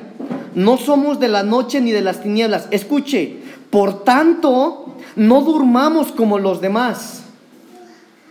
[0.54, 2.68] No somos de la noche ni de las tinieblas.
[2.70, 3.38] Escuche,
[3.70, 7.22] por tanto, no durmamos como los demás.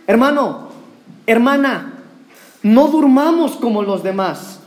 [0.06, 0.68] Hermano,
[1.26, 1.94] hermana,
[2.62, 4.60] no durmamos como los demás,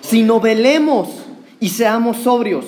[0.00, 1.08] sino velemos
[1.60, 2.64] y seamos sobrios.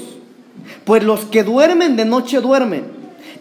[0.84, 2.93] Pues los que duermen de noche duermen,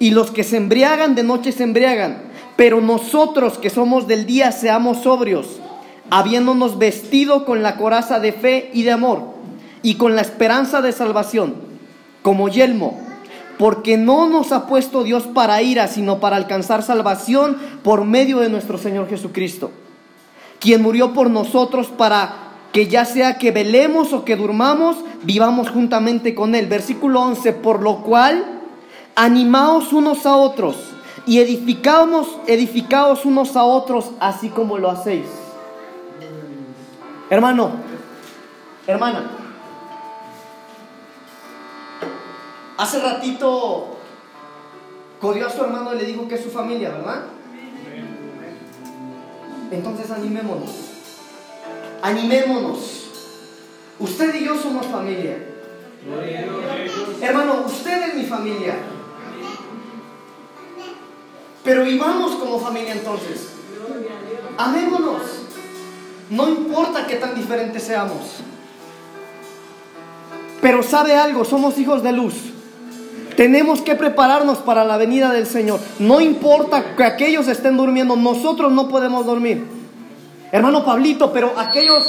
[0.03, 2.23] y los que se embriagan de noche se embriagan.
[2.57, 5.61] Pero nosotros que somos del día seamos sobrios,
[6.09, 9.21] habiéndonos vestido con la coraza de fe y de amor
[9.81, 11.55] y con la esperanza de salvación,
[12.21, 12.99] como yelmo,
[13.57, 18.49] porque no nos ha puesto Dios para ira, sino para alcanzar salvación por medio de
[18.49, 19.71] nuestro Señor Jesucristo,
[20.59, 26.35] quien murió por nosotros para que ya sea que velemos o que durmamos, vivamos juntamente
[26.35, 26.67] con Él.
[26.67, 28.52] Versículo 11, por lo cual,
[29.15, 30.75] animaos unos a otros
[31.25, 35.27] y edificamos, edificaos unos a otros, así como lo hacéis.
[37.29, 37.71] Hermano,
[38.87, 39.29] hermana,
[42.83, 43.97] Hace ratito
[45.21, 47.23] corrió a su hermano y le dijo que es su familia, ¿verdad?
[49.71, 50.69] Entonces animémonos.
[52.01, 53.09] Animémonos.
[53.99, 55.37] Usted y yo somos familia.
[57.21, 58.75] Hermano, usted es mi familia.
[61.63, 63.49] Pero vivamos como familia entonces.
[64.57, 65.21] Amémonos.
[66.29, 68.41] No importa qué tan diferentes seamos.
[70.61, 72.33] Pero sabe algo, somos hijos de luz.
[73.35, 75.79] Tenemos que prepararnos para la venida del Señor.
[75.99, 79.65] No importa que aquellos estén durmiendo, nosotros no podemos dormir.
[80.51, 82.03] Hermano Pablito, pero aquellos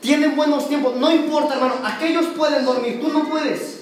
[0.00, 0.96] tienen buenos tiempos.
[0.96, 3.79] No importa, hermano, aquellos pueden dormir, tú no puedes.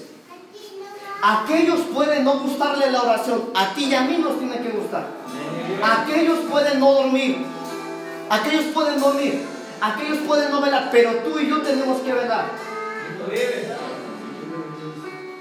[1.21, 5.07] Aquellos pueden no gustarle la oración, a ti y a mí nos tiene que gustar.
[5.83, 7.37] Aquellos pueden no dormir,
[8.29, 9.41] aquellos pueden dormir,
[9.81, 12.51] aquellos pueden no velar, pero tú y yo tenemos que velar.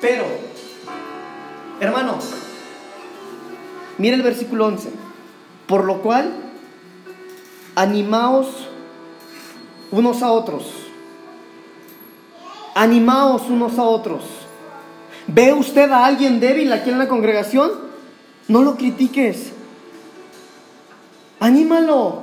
[0.01, 0.24] Pero,
[1.81, 2.18] hermano,
[3.99, 4.91] mire el versículo 11.
[5.68, 6.33] Por lo cual,
[7.76, 8.49] animaos
[9.91, 10.66] unos a otros.
[12.74, 14.38] Animaos unos a otros.
[15.29, 17.70] ¿Ve usted a alguien débil aquí en la congregación?
[18.49, 19.53] No lo critiques.
[21.39, 22.22] Anímalo.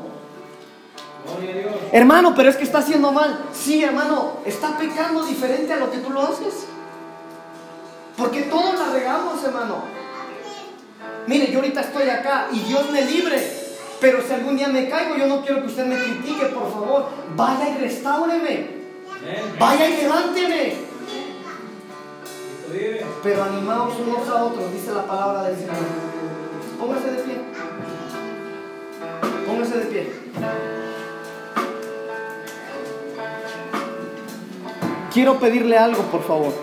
[1.91, 3.45] Hermano, pero es que está haciendo mal.
[3.53, 6.65] Sí, hermano, está pecando diferente a lo que tú lo haces.
[8.17, 9.83] Porque todos la regamos, hermano.
[11.27, 13.65] Mire, yo ahorita estoy acá y Dios me libre.
[14.01, 17.09] Pero si algún día me caigo, yo no quiero que usted me critique, por favor.
[17.35, 18.69] Vaya y restáureme.
[19.59, 20.84] Vaya y levánteme.
[23.23, 25.75] Pero animaos unos a otros, dice la palabra del Señor.
[26.79, 27.41] Póngase de pie.
[29.45, 30.13] Póngase de pie.
[35.13, 36.53] Quiero pedirle algo, por favor.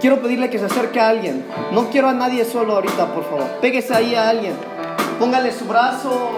[0.00, 1.44] Quiero pedirle que se acerque a alguien.
[1.72, 3.46] No quiero a nadie solo ahorita, por favor.
[3.60, 4.54] Péguese ahí a alguien.
[5.18, 6.30] Póngale su brazo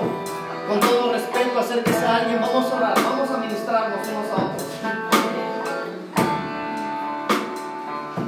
[0.68, 1.60] con todo respeto.
[1.60, 2.40] Acérquese a alguien.
[2.40, 2.94] Vamos a orar.
[2.96, 4.08] Vamos a ministrarnos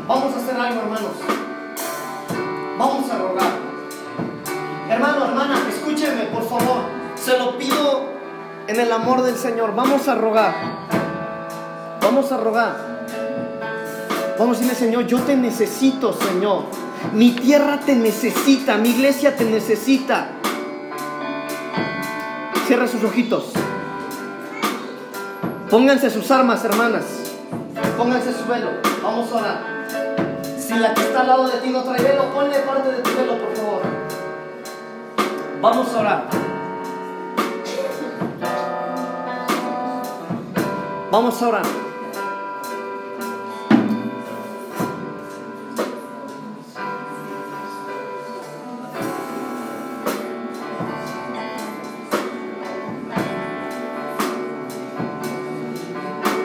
[0.07, 1.13] Vamos a hacer algo, hermanos.
[2.79, 3.53] Vamos a rogar.
[4.91, 6.83] Hermano, hermana, escúcheme, por favor.
[7.17, 8.05] Se lo pido
[8.67, 9.75] en el amor del Señor.
[9.75, 10.55] Vamos a rogar.
[12.03, 12.77] Vamos a rogar.
[14.39, 16.65] Vamos a decirle, Señor, yo te necesito, Señor.
[17.15, 20.29] Mi tierra te necesita, mi iglesia te necesita.
[22.67, 23.53] Cierra sus ojitos.
[25.71, 27.05] Pónganse sus armas, hermanas.
[27.97, 28.71] Pónganse su velo.
[29.03, 29.74] Vamos a orar.
[30.67, 33.11] Si la que está al lado de ti no trae velo, ponle parte de tu
[33.11, 33.83] velo, por favor.
[35.61, 36.29] Vamos a orar.
[41.11, 41.63] Vamos a orar.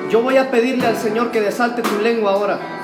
[0.10, 2.79] Yo voy a pedirle al Señor que desalte tu lengua ahora.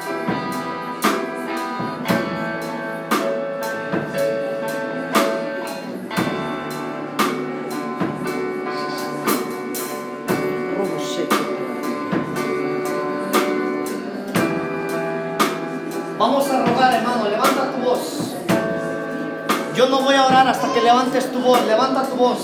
[20.96, 21.66] Levantes tu voz.
[21.66, 22.38] Levanta tu voz.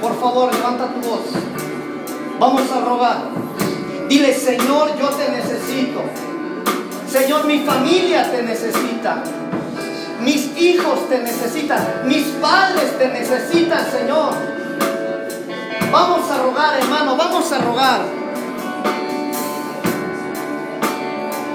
[0.00, 1.20] Por favor, levanta tu voz.
[2.38, 3.18] Vamos a rogar.
[4.08, 6.00] Dile, Señor, yo te necesito.
[7.06, 9.22] Señor, mi familia te necesita.
[10.22, 11.86] Mis hijos te necesitan.
[12.06, 14.32] Mis padres te necesitan, Señor.
[15.90, 18.00] Vamos a rogar, hermano, vamos a rogar.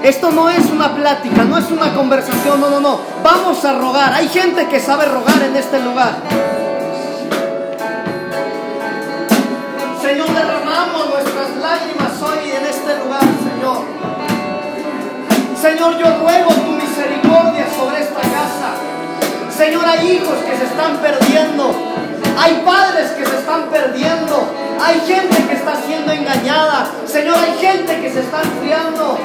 [0.04, 3.00] Esto no es una plática, no es una conversación, no, no, no.
[3.22, 4.12] Vamos a rogar.
[4.12, 6.16] Hay gente que sabe rogar en este lugar.
[10.00, 13.84] Señor, derramamos nuestras lágrimas hoy en este lugar, Señor.
[15.60, 18.70] Señor, yo ruego tu misericordia sobre esta casa.
[19.56, 21.74] Señor, hay hijos que se están perdiendo.
[22.38, 24.48] Hay padres que se están perdiendo.
[24.80, 26.86] Hay gente que está siendo engañada.
[27.06, 29.18] Señor, hay gente que se está enfriando.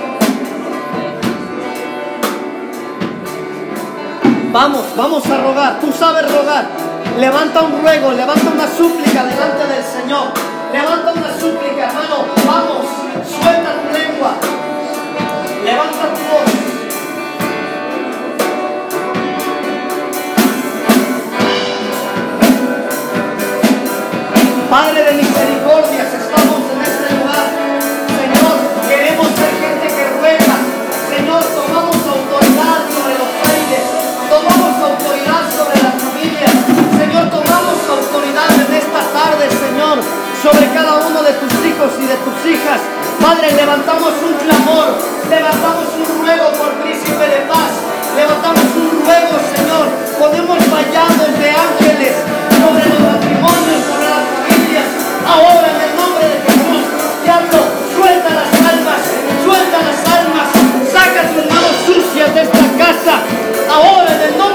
[4.53, 5.79] Vamos, vamos a rogar.
[5.79, 6.67] Tú sabes rogar.
[7.19, 10.27] Levanta un ruego, levanta una súplica delante del Señor.
[10.71, 12.25] Levanta una súplica, hermano.
[12.45, 12.85] Vamos,
[13.27, 14.33] suelta tu lengua.
[15.65, 16.52] Levanta tu voz.
[42.45, 42.81] hijas.
[43.21, 47.71] Padre, levantamos un clamor, levantamos un ruego por príncipe de paz,
[48.15, 49.85] levantamos un ruego, Señor,
[50.19, 52.13] ponemos vallados de ángeles
[52.59, 54.87] sobre los matrimonios, sobre las familias,
[55.23, 56.83] ahora en el nombre de Jesús,
[57.23, 57.59] diablo,
[57.95, 59.01] suelta las almas,
[59.45, 60.47] suelta las almas,
[60.91, 63.23] saca tus manos sucias de esta casa,
[63.71, 64.52] ahora en el nombre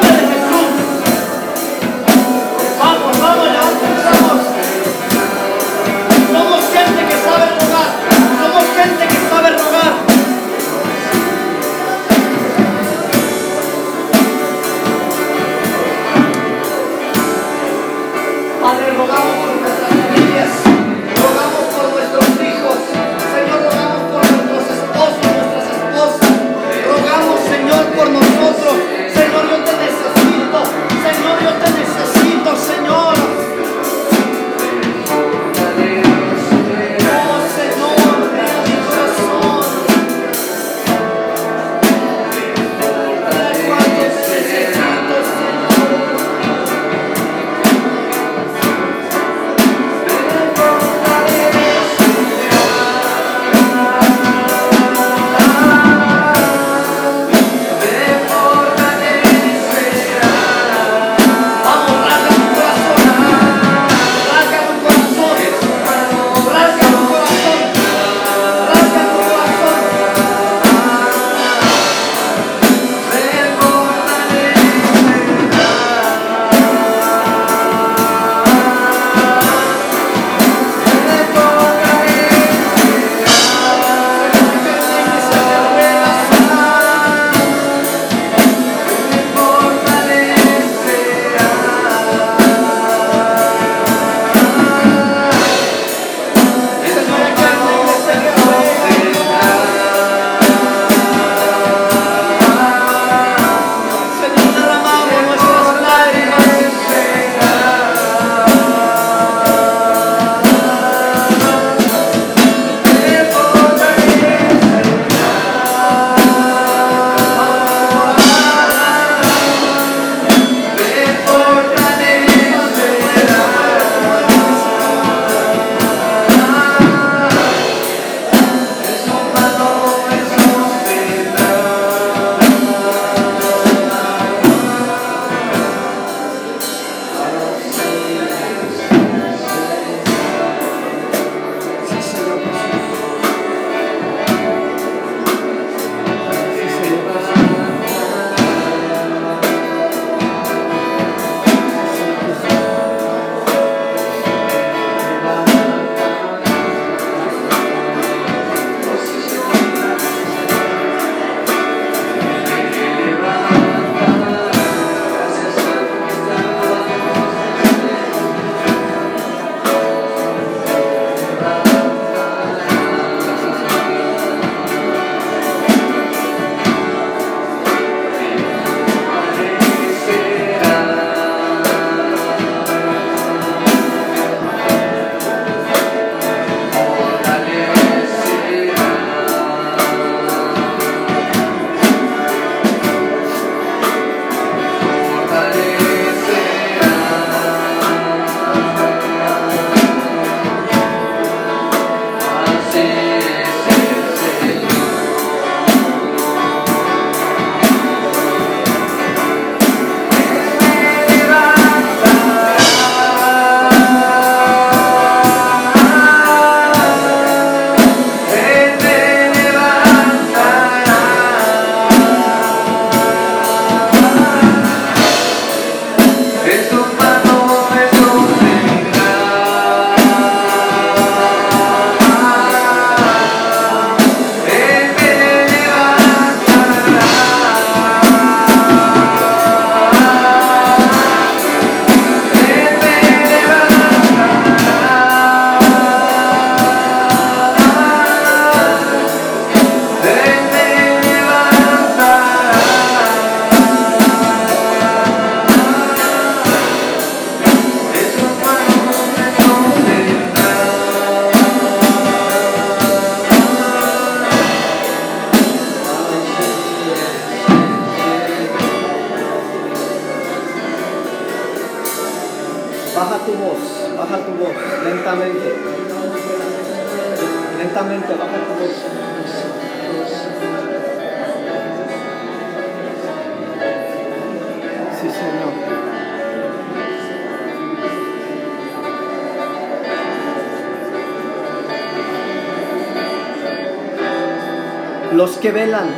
[295.39, 295.89] que velan.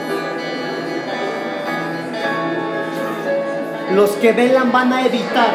[3.94, 5.50] Los que velan van a evitar.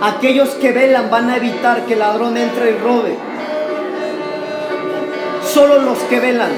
[0.00, 3.16] Aquellos que velan van a evitar que el ladrón entre y robe.
[5.44, 6.52] Solo los que velan.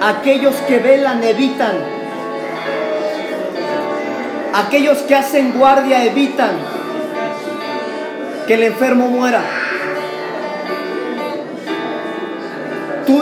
[0.00, 1.94] Aquellos que velan evitan
[4.54, 6.52] Aquellos que hacen guardia evitan
[8.46, 9.42] que el enfermo muera.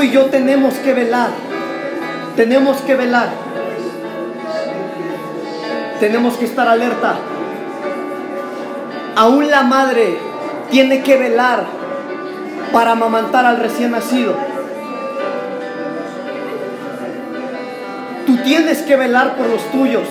[0.02, 1.30] Y yo tenemos que velar.
[2.34, 3.28] Tenemos que velar.
[6.00, 7.14] Tenemos que estar alerta.
[9.14, 10.18] Aún la madre
[10.72, 11.64] tiene que velar
[12.72, 14.34] para amamantar al recién nacido.
[18.26, 20.08] Tú tienes que velar por los tuyos.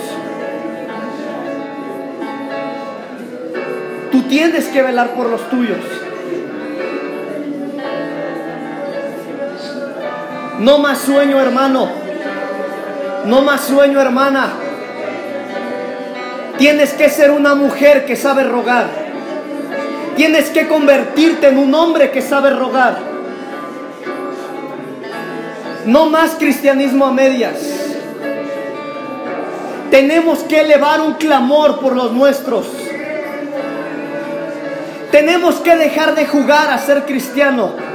[4.10, 5.80] Tú tienes que velar por los tuyos.
[10.62, 11.90] No más sueño, hermano.
[13.24, 14.52] No más sueño, hermana.
[16.56, 18.86] Tienes que ser una mujer que sabe rogar.
[20.14, 22.96] Tienes que convertirte en un hombre que sabe rogar.
[25.84, 27.58] No más cristianismo a medias.
[29.90, 32.68] Tenemos que elevar un clamor por los nuestros.
[35.10, 37.91] Tenemos que dejar de jugar a ser cristiano.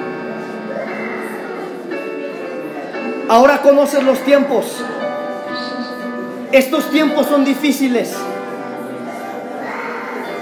[3.30, 4.82] Ahora conoces los tiempos.
[6.54, 8.16] Estos tiempos son difíciles.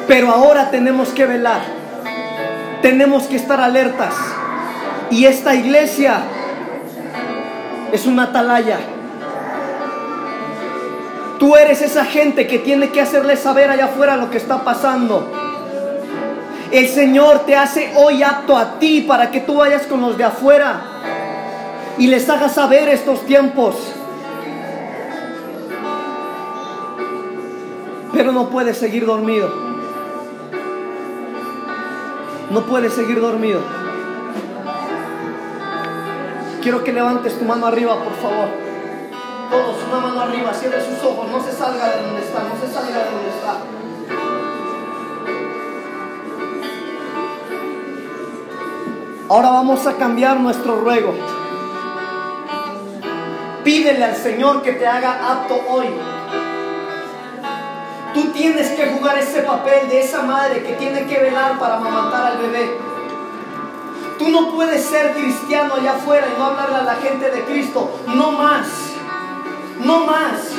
[0.07, 1.61] Pero ahora tenemos que velar.
[2.83, 4.13] Tenemos que estar alertas.
[5.09, 6.19] Y esta iglesia
[7.91, 8.77] es una atalaya.
[11.39, 15.31] Tú eres esa gente que tiene que hacerle saber allá afuera lo que está pasando.
[16.71, 20.23] El Señor te hace hoy apto a ti para que tú vayas con los de
[20.23, 20.94] afuera
[21.97, 23.75] y les hagas saber estos tiempos.
[28.13, 29.49] Pero no puedes seguir dormido.
[32.51, 33.61] No puedes seguir dormido.
[36.61, 38.47] Quiero que levantes tu mano arriba, por favor.
[39.51, 42.73] Todos, una mano arriba, cierre sus ojos, no se salga de donde está, no se
[42.73, 43.57] salga de donde está.
[49.29, 51.13] Ahora vamos a cambiar nuestro ruego.
[53.65, 55.87] Pídele al Señor que te haga apto hoy.
[58.13, 62.33] Tú tienes que jugar ese papel de esa madre que tiene que velar para amamantar
[62.33, 62.77] al bebé.
[64.19, 68.01] Tú no puedes ser cristiano allá afuera y no hablarle a la gente de Cristo.
[68.05, 68.67] No más.
[69.83, 70.51] No más.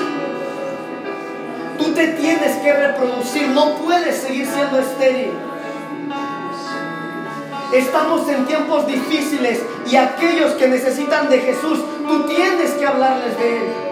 [1.79, 3.49] Tú te tienes que reproducir.
[3.51, 5.31] No puedes seguir siendo estéril.
[7.73, 13.57] Estamos en tiempos difíciles y aquellos que necesitan de Jesús, tú tienes que hablarles de
[13.57, 13.87] Él.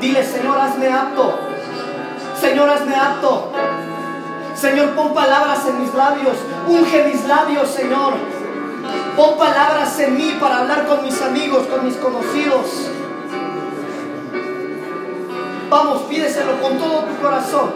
[0.00, 1.38] Dile, Señor, hazme apto.
[2.40, 3.52] Señor, hazme apto.
[4.54, 6.36] Señor, pon palabras en mis labios.
[6.66, 8.14] Unge mis labios, Señor.
[9.16, 12.90] Pon palabras en mí para hablar con mis amigos, con mis conocidos.
[15.68, 17.70] Vamos, pídeselo con todo tu corazón.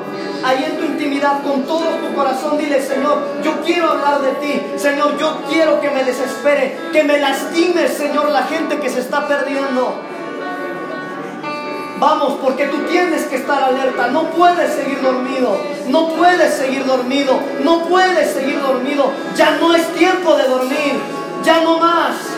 [0.45, 0.85] Ahí en tu
[1.43, 4.63] con todo tu corazón, dile, Señor, yo quiero hablar de ti.
[4.77, 9.27] Señor, yo quiero que me desespere, que me lastime, Señor, la gente que se está
[9.27, 10.01] perdiendo.
[11.99, 14.09] Vamos, porque tú tienes que estar alerta.
[14.09, 15.57] No puedes seguir dormido.
[15.89, 17.39] No puedes seguir dormido.
[17.63, 19.13] No puedes seguir dormido.
[19.37, 20.95] Ya no es tiempo de dormir.
[21.45, 22.34] Ya no más.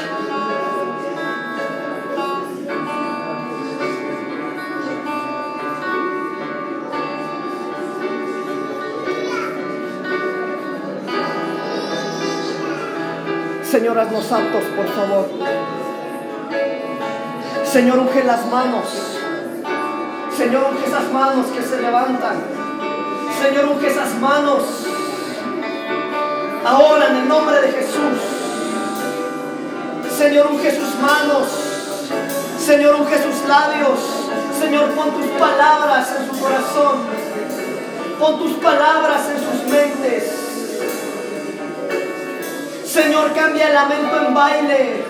[13.87, 15.29] Señor, haznos santos, por favor.
[17.65, 18.85] Señor, unge las manos.
[20.37, 22.35] Señor, unge esas manos que se levantan.
[23.41, 24.65] Señor, unge esas manos.
[26.65, 28.19] Ahora en el nombre de Jesús.
[30.19, 31.47] Señor, unge sus manos.
[32.59, 34.01] Señor, unge sus labios.
[34.59, 36.97] Señor, pon tus palabras en su corazón.
[38.19, 40.46] Pon tus palabras en sus mentes.
[42.97, 45.05] Señor, cambia el lamento en baile.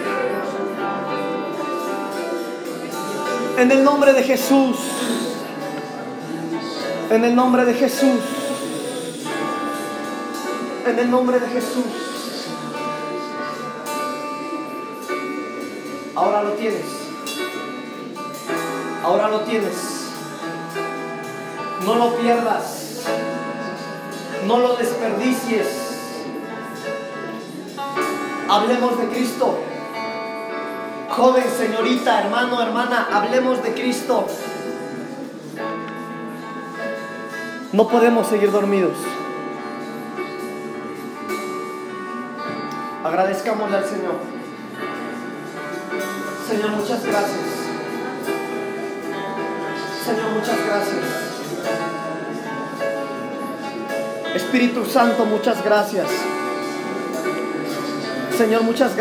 [3.59, 4.77] En el nombre de Jesús.
[7.11, 8.21] En el nombre de Jesús.
[10.85, 11.85] En el nombre de Jesús.
[16.17, 16.87] Ahora lo tienes.
[19.05, 19.77] Ahora lo tienes.
[21.85, 23.05] No lo pierdas.
[24.45, 25.86] No lo desperdicies.
[28.49, 29.59] Hablemos de Cristo.
[31.11, 34.27] Joven, señorita, hermano, hermana, hablemos de Cristo.
[37.73, 38.97] No podemos seguir dormidos.
[43.05, 44.17] Agradezcámosle al Señor.
[46.49, 47.47] Señor, muchas gracias.
[50.05, 51.27] Señor, muchas gracias.
[54.35, 56.09] Espíritu Santo, muchas gracias.
[58.37, 58.95] Señor, muchas gracias.